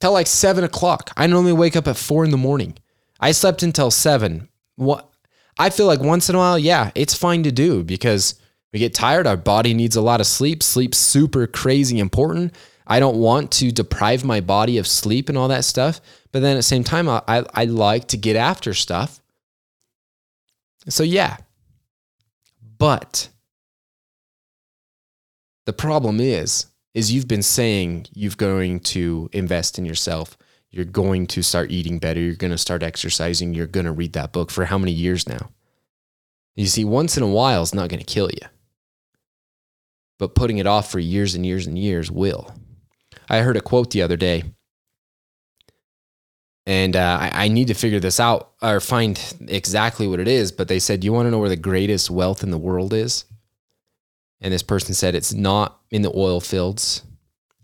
till 0.00 0.12
like 0.12 0.26
seven 0.26 0.64
o'clock. 0.64 1.10
I 1.16 1.26
normally 1.26 1.52
wake 1.52 1.76
up 1.76 1.86
at 1.86 1.98
four 1.98 2.24
in 2.24 2.30
the 2.30 2.38
morning. 2.38 2.78
I 3.20 3.32
slept 3.32 3.62
until 3.62 3.90
seven. 3.90 4.48
What 4.76 5.10
I 5.58 5.70
feel 5.70 5.86
like 5.86 6.00
once 6.00 6.28
in 6.28 6.36
a 6.36 6.38
while, 6.38 6.58
yeah, 6.58 6.90
it's 6.94 7.14
fine 7.14 7.42
to 7.42 7.52
do 7.52 7.84
because 7.84 8.40
we 8.72 8.78
get 8.78 8.94
tired. 8.94 9.26
Our 9.26 9.36
body 9.36 9.74
needs 9.74 9.96
a 9.96 10.02
lot 10.02 10.20
of 10.20 10.26
sleep. 10.26 10.62
Sleep's 10.62 10.98
super 10.98 11.46
crazy 11.46 11.98
important. 11.98 12.54
I 12.86 13.00
don't 13.00 13.18
want 13.18 13.50
to 13.52 13.70
deprive 13.70 14.24
my 14.24 14.40
body 14.40 14.78
of 14.78 14.86
sleep 14.86 15.28
and 15.28 15.36
all 15.36 15.48
that 15.48 15.64
stuff. 15.64 16.00
But 16.32 16.40
then 16.40 16.52
at 16.52 16.58
the 16.58 16.62
same 16.62 16.84
time, 16.84 17.08
I, 17.08 17.22
I, 17.26 17.44
I 17.54 17.64
like 17.64 18.08
to 18.08 18.16
get 18.16 18.36
after 18.36 18.74
stuff. 18.74 19.20
So 20.88 21.02
yeah, 21.02 21.36
but 22.78 23.28
the 25.66 25.72
problem 25.72 26.20
is, 26.20 26.66
is 26.94 27.12
you've 27.12 27.28
been 27.28 27.42
saying 27.42 28.06
you're 28.14 28.32
going 28.36 28.80
to 28.80 29.28
invest 29.32 29.78
in 29.78 29.84
yourself. 29.84 30.36
You're 30.70 30.86
going 30.86 31.26
to 31.28 31.42
start 31.42 31.70
eating 31.70 31.98
better. 31.98 32.20
You're 32.20 32.34
going 32.34 32.50
to 32.50 32.58
start 32.58 32.82
exercising. 32.82 33.54
You're 33.54 33.66
going 33.66 33.86
to 33.86 33.92
read 33.92 34.14
that 34.14 34.32
book 34.32 34.50
for 34.50 34.64
how 34.64 34.78
many 34.78 34.92
years 34.92 35.28
now? 35.28 35.50
You 36.56 36.66
see, 36.66 36.84
once 36.84 37.16
in 37.16 37.22
a 37.22 37.28
while 37.28 37.62
is 37.62 37.74
not 37.74 37.88
going 37.88 38.00
to 38.00 38.06
kill 38.06 38.30
you. 38.30 38.48
But 40.18 40.34
putting 40.34 40.58
it 40.58 40.66
off 40.66 40.90
for 40.90 40.98
years 40.98 41.34
and 41.34 41.46
years 41.46 41.66
and 41.66 41.78
years 41.78 42.10
will. 42.10 42.54
I 43.28 43.38
heard 43.38 43.56
a 43.56 43.60
quote 43.60 43.90
the 43.90 44.02
other 44.02 44.16
day 44.16 44.44
and 46.68 46.96
uh, 46.96 47.18
I, 47.18 47.44
I, 47.44 47.48
need 47.48 47.68
to 47.68 47.74
figure 47.74 47.98
this 47.98 48.20
out 48.20 48.52
or 48.60 48.78
find 48.78 49.18
exactly 49.48 50.06
what 50.06 50.20
it 50.20 50.28
is. 50.28 50.52
But 50.52 50.68
they 50.68 50.78
said, 50.78 51.02
"You 51.02 51.14
want 51.14 51.24
to 51.26 51.30
know 51.30 51.38
where 51.38 51.48
the 51.48 51.56
greatest 51.56 52.10
wealth 52.10 52.42
in 52.42 52.50
the 52.50 52.58
world 52.58 52.92
is?" 52.92 53.24
And 54.42 54.52
this 54.52 54.62
person 54.62 54.92
said, 54.92 55.14
"It's 55.14 55.32
not 55.32 55.80
in 55.90 56.02
the 56.02 56.12
oil 56.14 56.42
fields. 56.42 57.02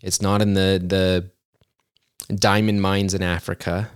It's 0.00 0.22
not 0.22 0.40
in 0.40 0.54
the 0.54 0.82
the 0.82 2.34
diamond 2.34 2.80
mines 2.80 3.12
in 3.12 3.22
Africa. 3.22 3.90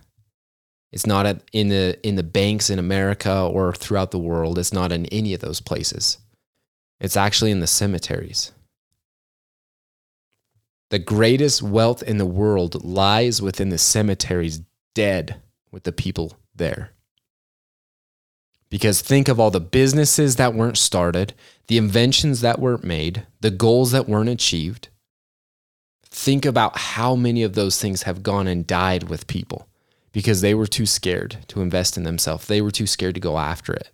It's 0.93 1.07
not 1.07 1.41
in 1.55 1.71
the 1.71 1.99
in 2.07 2.17
the 2.17 2.23
banks 2.23 2.69
in 2.69 2.79
America 2.79 3.45
or 3.51 3.73
throughout 3.73 4.11
the 4.11 4.19
world. 4.19 4.59
It's 4.59 4.75
not 4.75 4.93
in 4.93 5.07
any 5.07 5.33
of 5.33 5.41
those 5.41 5.63
places. 5.63 6.19
It's 7.01 7.17
actually 7.17 7.51
in 7.51 7.61
the 7.61 7.67
cemeteries." 7.67 8.53
The 10.91 10.99
greatest 10.99 11.63
wealth 11.63 12.03
in 12.03 12.19
the 12.19 12.27
world 12.27 12.83
lies 12.85 13.43
within 13.43 13.69
the 13.69 13.79
cemeteries 13.79 14.63
dead 14.95 15.41
with 15.71 15.83
the 15.83 15.93
people 15.93 16.39
there. 16.55 16.93
Because 18.71 19.01
think 19.01 19.29
of 19.29 19.39
all 19.39 19.51
the 19.51 19.61
businesses 19.61 20.37
that 20.37 20.55
weren't 20.55 20.79
started, 20.79 21.35
the 21.69 21.79
inventions 21.79 22.41
that 22.41 22.59
weren't 22.59 22.85
made, 22.85 23.27
the 23.41 23.51
goals 23.51 23.93
that 23.93 24.09
weren't 24.09 24.29
achieved. 24.29 24.89
Think 26.05 26.45
about 26.45 26.77
how 26.79 27.15
many 27.15 27.43
of 27.43 27.55
those 27.55 27.81
things 27.81 28.03
have 28.03 28.23
gone 28.23 28.47
and 28.47 28.67
died 28.67 29.05
with 29.05 29.27
people 29.27 29.69
because 30.13 30.41
they 30.41 30.55
were 30.55 30.67
too 30.67 30.87
scared 30.87 31.45
to 31.49 31.61
invest 31.61 31.97
in 31.97 32.03
themselves. 32.03 32.47
They 32.47 32.61
were 32.61 32.71
too 32.71 32.87
scared 32.87 33.15
to 33.15 33.21
go 33.21 33.39
after 33.39 33.73
it. 33.73 33.91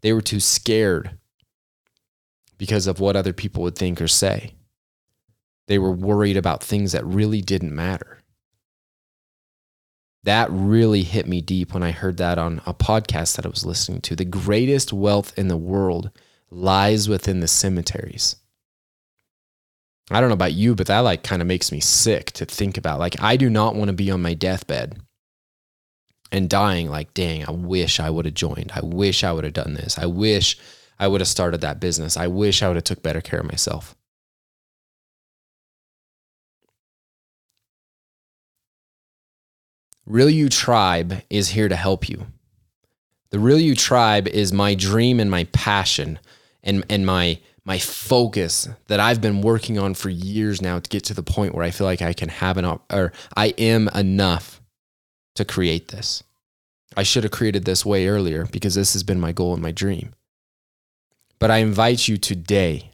They 0.00 0.12
were 0.12 0.22
too 0.22 0.40
scared 0.40 1.18
because 2.58 2.86
of 2.86 3.00
what 3.00 3.16
other 3.16 3.32
people 3.32 3.62
would 3.62 3.76
think 3.76 4.02
or 4.02 4.08
say. 4.08 4.52
They 5.68 5.78
were 5.78 5.92
worried 5.92 6.36
about 6.36 6.62
things 6.62 6.92
that 6.92 7.04
really 7.04 7.40
didn't 7.40 7.74
matter 7.74 8.18
that 10.24 10.50
really 10.50 11.04
hit 11.04 11.26
me 11.26 11.40
deep 11.40 11.72
when 11.72 11.82
I 11.82 11.90
heard 11.90 12.16
that 12.18 12.38
on 12.38 12.60
a 12.66 12.74
podcast 12.74 13.36
that 13.36 13.46
I 13.46 13.48
was 13.48 13.64
listening 13.64 14.02
to. 14.02 14.16
The 14.16 14.26
greatest 14.26 14.92
wealth 14.92 15.32
in 15.38 15.48
the 15.48 15.56
world 15.56 16.10
lies 16.50 17.08
within 17.08 17.40
the 17.40 17.48
cemeteries. 17.48 18.36
I 20.10 20.20
don't 20.20 20.28
know 20.28 20.34
about 20.34 20.52
you, 20.52 20.74
but 20.74 20.86
that 20.88 21.00
like 21.00 21.22
kind 21.22 21.42
of 21.42 21.48
makes 21.48 21.70
me 21.70 21.80
sick 21.80 22.32
to 22.32 22.44
think 22.44 22.76
about. 22.76 22.98
Like, 22.98 23.22
I 23.22 23.36
do 23.36 23.48
not 23.48 23.74
want 23.74 23.88
to 23.88 23.94
be 23.94 24.10
on 24.10 24.20
my 24.20 24.34
deathbed 24.34 25.00
and 26.32 26.50
dying 26.50 26.90
like, 26.90 27.14
dang, 27.14 27.46
I 27.48 27.52
wish 27.52 28.00
I 28.00 28.10
would 28.10 28.24
have 28.24 28.34
joined. 28.34 28.72
I 28.74 28.80
wish 28.84 29.22
I 29.22 29.32
would 29.32 29.44
have 29.44 29.54
done 29.54 29.74
this. 29.74 29.98
I 29.98 30.04
wish 30.06 30.58
I 30.98 31.08
would 31.08 31.20
have 31.20 31.28
started 31.28 31.60
that 31.60 31.80
business. 31.80 32.16
I 32.16 32.26
wish 32.26 32.62
I 32.62 32.68
would 32.68 32.76
have 32.76 32.84
took 32.84 33.02
better 33.02 33.20
care 33.20 33.40
of 33.40 33.46
myself. 33.46 33.94
Real 40.06 40.30
You 40.30 40.48
Tribe 40.48 41.22
is 41.28 41.50
here 41.50 41.68
to 41.68 41.76
help 41.76 42.08
you. 42.08 42.26
The 43.30 43.38
Real 43.38 43.60
You 43.60 43.74
Tribe 43.74 44.26
is 44.26 44.52
my 44.54 44.74
dream 44.74 45.20
and 45.20 45.30
my 45.30 45.44
passion 45.52 46.18
and, 46.62 46.84
and 46.88 47.04
my, 47.04 47.38
my 47.64 47.78
focus 47.78 48.68
that 48.86 49.00
I've 49.00 49.20
been 49.20 49.42
working 49.42 49.78
on 49.78 49.92
for 49.92 50.08
years 50.08 50.62
now 50.62 50.78
to 50.78 50.88
get 50.88 51.04
to 51.04 51.14
the 51.14 51.22
point 51.22 51.54
where 51.54 51.64
I 51.64 51.70
feel 51.70 51.86
like 51.86 52.00
I 52.00 52.14
can 52.14 52.30
have 52.30 52.56
an, 52.56 52.64
or 52.90 53.12
I 53.36 53.48
am 53.58 53.88
enough 53.88 54.62
to 55.34 55.44
create 55.44 55.88
this. 55.88 56.22
I 56.96 57.02
should 57.02 57.24
have 57.24 57.32
created 57.32 57.66
this 57.66 57.84
way 57.84 58.08
earlier 58.08 58.46
because 58.46 58.74
this 58.74 58.94
has 58.94 59.02
been 59.02 59.20
my 59.20 59.32
goal 59.32 59.52
and 59.52 59.62
my 59.62 59.72
dream. 59.72 60.14
But 61.38 61.50
I 61.50 61.58
invite 61.58 62.08
you 62.08 62.16
today 62.16 62.90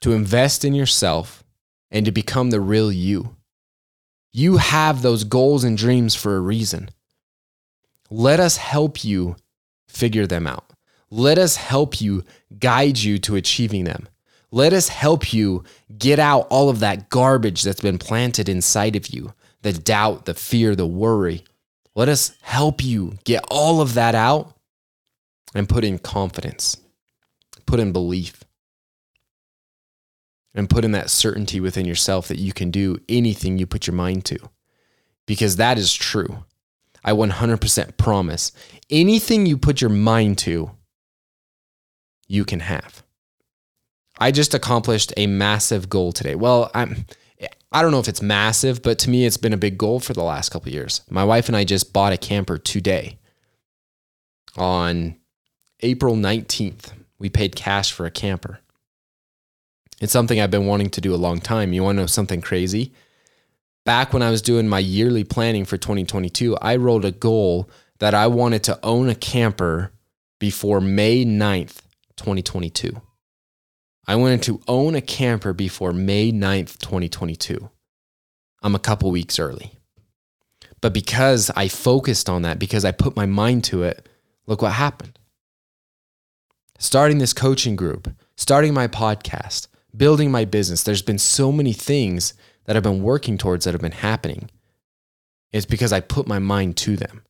to 0.00 0.12
invest 0.12 0.64
in 0.64 0.74
yourself 0.74 1.44
and 1.90 2.06
to 2.06 2.12
become 2.12 2.50
the 2.50 2.60
real 2.60 2.90
you. 2.90 3.36
You 4.32 4.56
have 4.56 5.02
those 5.02 5.24
goals 5.24 5.62
and 5.62 5.76
dreams 5.76 6.14
for 6.14 6.36
a 6.36 6.40
reason. 6.40 6.88
Let 8.10 8.40
us 8.40 8.56
help 8.56 9.04
you 9.04 9.36
figure 9.88 10.26
them 10.26 10.46
out. 10.46 10.64
Let 11.10 11.38
us 11.38 11.56
help 11.56 12.00
you 12.00 12.24
guide 12.58 12.98
you 12.98 13.18
to 13.18 13.36
achieving 13.36 13.84
them. 13.84 14.08
Let 14.50 14.72
us 14.72 14.88
help 14.88 15.32
you 15.32 15.64
get 15.98 16.18
out 16.18 16.46
all 16.50 16.68
of 16.68 16.80
that 16.80 17.10
garbage 17.10 17.62
that's 17.62 17.80
been 17.80 17.98
planted 17.98 18.48
inside 18.48 18.96
of 18.96 19.08
you 19.08 19.32
the 19.62 19.72
doubt, 19.72 20.24
the 20.24 20.34
fear, 20.34 20.74
the 20.74 20.86
worry. 20.86 21.44
Let 21.94 22.08
us 22.08 22.36
help 22.42 22.82
you 22.82 23.18
get 23.24 23.44
all 23.50 23.80
of 23.80 23.94
that 23.94 24.14
out 24.14 24.56
and 25.54 25.68
put 25.68 25.84
in 25.84 25.98
confidence, 25.98 26.78
put 27.72 27.80
in 27.80 27.90
belief, 27.90 28.44
and 30.52 30.68
put 30.68 30.84
in 30.84 30.92
that 30.92 31.08
certainty 31.08 31.58
within 31.58 31.86
yourself 31.86 32.28
that 32.28 32.38
you 32.38 32.52
can 32.52 32.70
do 32.70 32.98
anything 33.08 33.56
you 33.56 33.66
put 33.66 33.86
your 33.86 33.96
mind 33.96 34.26
to. 34.26 34.36
Because 35.26 35.56
that 35.56 35.78
is 35.78 35.94
true. 35.94 36.44
I 37.02 37.12
100% 37.12 37.96
promise 37.96 38.52
anything 38.90 39.46
you 39.46 39.56
put 39.56 39.80
your 39.80 39.88
mind 39.88 40.36
to, 40.40 40.72
you 42.28 42.44
can 42.44 42.60
have. 42.60 43.02
I 44.18 44.32
just 44.32 44.52
accomplished 44.52 45.14
a 45.16 45.26
massive 45.26 45.88
goal 45.88 46.12
today. 46.12 46.34
Well, 46.34 46.70
I'm 46.74 47.06
I 47.72 47.80
don't 47.80 47.90
know 47.90 48.00
if 48.00 48.08
it's 48.08 48.20
massive, 48.20 48.82
but 48.82 48.98
to 48.98 49.08
me 49.08 49.24
it's 49.24 49.38
been 49.38 49.54
a 49.54 49.56
big 49.56 49.78
goal 49.78 49.98
for 49.98 50.12
the 50.12 50.22
last 50.22 50.50
couple 50.50 50.70
years. 50.70 51.00
My 51.08 51.24
wife 51.24 51.48
and 51.48 51.56
I 51.56 51.64
just 51.64 51.94
bought 51.94 52.12
a 52.12 52.18
camper 52.18 52.58
today. 52.58 53.18
On 54.58 55.16
April 55.80 56.16
19th, 56.16 56.92
we 57.22 57.30
paid 57.30 57.54
cash 57.54 57.92
for 57.92 58.04
a 58.04 58.10
camper. 58.10 58.58
It's 60.00 60.12
something 60.12 60.40
I've 60.40 60.50
been 60.50 60.66
wanting 60.66 60.90
to 60.90 61.00
do 61.00 61.14
a 61.14 61.16
long 61.16 61.38
time. 61.38 61.72
You 61.72 61.84
want 61.84 61.96
to 61.96 62.02
know 62.02 62.06
something 62.06 62.40
crazy? 62.40 62.92
Back 63.84 64.12
when 64.12 64.22
I 64.22 64.30
was 64.32 64.42
doing 64.42 64.68
my 64.68 64.80
yearly 64.80 65.22
planning 65.22 65.64
for 65.64 65.76
2022, 65.76 66.56
I 66.56 66.74
rolled 66.74 67.04
a 67.04 67.12
goal 67.12 67.70
that 68.00 68.12
I 68.12 68.26
wanted 68.26 68.64
to 68.64 68.78
own 68.82 69.08
a 69.08 69.14
camper 69.14 69.92
before 70.40 70.80
May 70.80 71.24
9th, 71.24 71.82
2022. 72.16 73.00
I 74.08 74.16
wanted 74.16 74.42
to 74.42 74.60
own 74.66 74.96
a 74.96 75.00
camper 75.00 75.52
before 75.52 75.92
May 75.92 76.32
9th, 76.32 76.78
2022. 76.78 77.70
I'm 78.64 78.74
a 78.74 78.80
couple 78.80 79.12
weeks 79.12 79.38
early. 79.38 79.78
But 80.80 80.92
because 80.92 81.52
I 81.54 81.68
focused 81.68 82.28
on 82.28 82.42
that, 82.42 82.58
because 82.58 82.84
I 82.84 82.90
put 82.90 83.14
my 83.14 83.26
mind 83.26 83.62
to 83.64 83.84
it, 83.84 84.08
look 84.48 84.60
what 84.60 84.72
happened. 84.72 85.20
Starting 86.82 87.18
this 87.18 87.32
coaching 87.32 87.76
group, 87.76 88.12
starting 88.34 88.74
my 88.74 88.88
podcast, 88.88 89.68
building 89.96 90.32
my 90.32 90.44
business, 90.44 90.82
there's 90.82 91.00
been 91.00 91.16
so 91.16 91.52
many 91.52 91.72
things 91.72 92.34
that 92.64 92.76
I've 92.76 92.82
been 92.82 93.04
working 93.04 93.38
towards 93.38 93.64
that 93.64 93.72
have 93.72 93.80
been 93.80 93.92
happening. 93.92 94.50
It's 95.52 95.64
because 95.64 95.92
I 95.92 96.00
put 96.00 96.26
my 96.26 96.40
mind 96.40 96.76
to 96.78 96.96
them. 96.96 97.22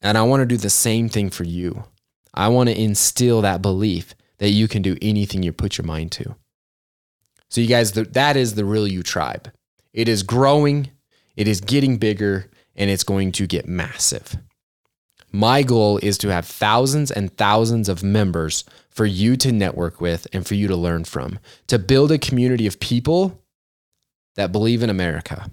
And 0.00 0.16
I 0.16 0.22
want 0.22 0.40
to 0.40 0.46
do 0.46 0.56
the 0.56 0.70
same 0.70 1.10
thing 1.10 1.28
for 1.28 1.44
you. 1.44 1.84
I 2.32 2.48
want 2.48 2.70
to 2.70 2.80
instill 2.80 3.42
that 3.42 3.60
belief 3.60 4.14
that 4.38 4.48
you 4.48 4.66
can 4.66 4.80
do 4.80 4.96
anything 5.02 5.42
you 5.42 5.52
put 5.52 5.76
your 5.76 5.84
mind 5.84 6.10
to. 6.12 6.34
So, 7.50 7.60
you 7.60 7.66
guys, 7.66 7.92
that 7.92 8.36
is 8.38 8.54
the 8.54 8.64
real 8.64 8.88
you 8.88 9.02
tribe. 9.02 9.52
It 9.92 10.08
is 10.08 10.22
growing, 10.22 10.90
it 11.36 11.48
is 11.48 11.60
getting 11.60 11.98
bigger, 11.98 12.50
and 12.74 12.88
it's 12.88 13.04
going 13.04 13.30
to 13.32 13.46
get 13.46 13.68
massive. 13.68 14.38
My 15.30 15.62
goal 15.62 15.98
is 15.98 16.16
to 16.18 16.28
have 16.28 16.46
thousands 16.46 17.10
and 17.10 17.36
thousands 17.36 17.88
of 17.88 18.02
members 18.02 18.64
for 18.88 19.04
you 19.04 19.36
to 19.36 19.52
network 19.52 20.00
with 20.00 20.26
and 20.32 20.46
for 20.46 20.54
you 20.54 20.68
to 20.68 20.76
learn 20.76 21.04
from, 21.04 21.38
to 21.66 21.78
build 21.78 22.10
a 22.10 22.18
community 22.18 22.66
of 22.66 22.80
people 22.80 23.42
that 24.36 24.52
believe 24.52 24.82
in 24.82 24.90
America, 24.90 25.50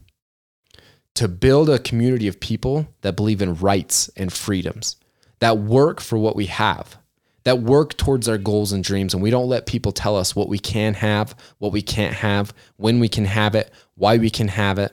to 1.15 1.27
build 1.27 1.69
a 1.69 1.79
community 1.79 2.27
of 2.27 2.39
people 2.39 2.88
that 3.01 3.15
believe 3.15 3.41
in 3.41 3.55
rights 3.55 4.09
and 4.15 4.31
freedoms, 4.31 4.95
that 5.39 5.57
work 5.57 5.99
for 5.99 6.17
what 6.17 6.35
we 6.35 6.45
have, 6.45 6.97
that 7.43 7.59
work 7.59 7.95
towards 7.97 8.27
our 8.27 8.38
goals 8.38 8.71
and 8.71 8.83
dreams. 8.83 9.13
And 9.13 9.21
we 9.21 9.29
don't 9.29 9.49
let 9.49 9.65
people 9.65 9.91
tell 9.91 10.17
us 10.17 10.35
what 10.35 10.49
we 10.49 10.59
can 10.59 10.93
have, 10.95 11.35
what 11.59 11.71
we 11.71 11.81
can't 11.81 12.15
have, 12.15 12.53
when 12.77 12.99
we 12.99 13.07
can 13.07 13.25
have 13.25 13.55
it, 13.55 13.71
why 13.95 14.17
we 14.17 14.29
can 14.29 14.47
have 14.47 14.79
it. 14.79 14.91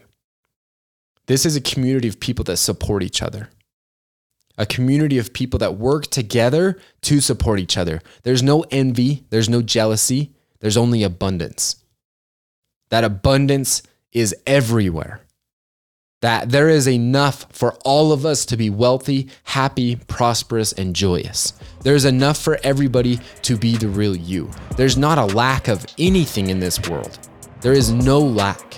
This 1.26 1.46
is 1.46 1.56
a 1.56 1.60
community 1.60 2.08
of 2.08 2.20
people 2.20 2.44
that 2.44 2.56
support 2.56 3.02
each 3.02 3.22
other, 3.22 3.48
a 4.58 4.66
community 4.66 5.18
of 5.18 5.32
people 5.32 5.58
that 5.58 5.76
work 5.76 6.06
together 6.08 6.78
to 7.02 7.20
support 7.20 7.58
each 7.58 7.76
other. 7.76 8.00
There's 8.22 8.42
no 8.42 8.64
envy, 8.70 9.24
there's 9.30 9.48
no 9.48 9.62
jealousy, 9.62 10.32
there's 10.60 10.76
only 10.76 11.02
abundance. 11.02 11.76
That 12.90 13.04
abundance 13.04 13.82
is 14.12 14.34
everywhere 14.46 15.22
that 16.22 16.50
there 16.50 16.68
is 16.68 16.88
enough 16.88 17.46
for 17.50 17.74
all 17.84 18.12
of 18.12 18.24
us 18.24 18.46
to 18.46 18.56
be 18.56 18.70
wealthy, 18.70 19.28
happy, 19.42 19.96
prosperous, 19.96 20.72
and 20.72 20.96
joyous. 20.96 21.52
There's 21.82 22.04
enough 22.04 22.38
for 22.38 22.58
everybody 22.62 23.18
to 23.42 23.56
be 23.56 23.76
the 23.76 23.88
real 23.88 24.16
you. 24.16 24.48
There's 24.76 24.96
not 24.96 25.18
a 25.18 25.26
lack 25.26 25.68
of 25.68 25.84
anything 25.98 26.48
in 26.48 26.60
this 26.60 26.88
world. 26.88 27.18
There 27.60 27.72
is 27.72 27.90
no 27.90 28.20
lack. 28.20 28.76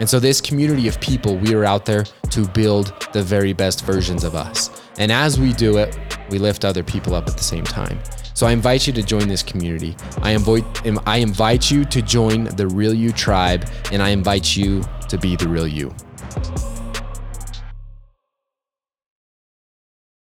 And 0.00 0.08
so, 0.08 0.18
this 0.18 0.40
community 0.40 0.88
of 0.88 0.98
people, 1.00 1.36
we 1.36 1.54
are 1.54 1.64
out 1.64 1.84
there 1.84 2.04
to 2.30 2.48
build 2.48 2.92
the 3.12 3.22
very 3.22 3.52
best 3.52 3.84
versions 3.84 4.24
of 4.24 4.34
us. 4.34 4.82
And 4.98 5.12
as 5.12 5.38
we 5.38 5.52
do 5.52 5.76
it, 5.76 5.96
we 6.30 6.38
lift 6.38 6.64
other 6.64 6.82
people 6.82 7.14
up 7.14 7.28
at 7.28 7.36
the 7.36 7.44
same 7.44 7.64
time. 7.64 8.00
So 8.34 8.46
I 8.46 8.52
invite 8.52 8.86
you 8.86 8.92
to 8.94 9.02
join 9.02 9.28
this 9.28 9.42
community. 9.42 9.94
I 10.22 10.30
invite, 10.30 10.64
I 11.06 11.18
invite 11.18 11.70
you 11.70 11.84
to 11.84 12.00
join 12.00 12.44
the 12.44 12.66
Real 12.66 12.94
You 12.94 13.12
tribe, 13.12 13.68
and 13.92 14.02
I 14.02 14.08
invite 14.10 14.56
you 14.56 14.82
to 15.08 15.18
be 15.18 15.36
the 15.36 15.48
real 15.48 15.66
you. 15.66 15.94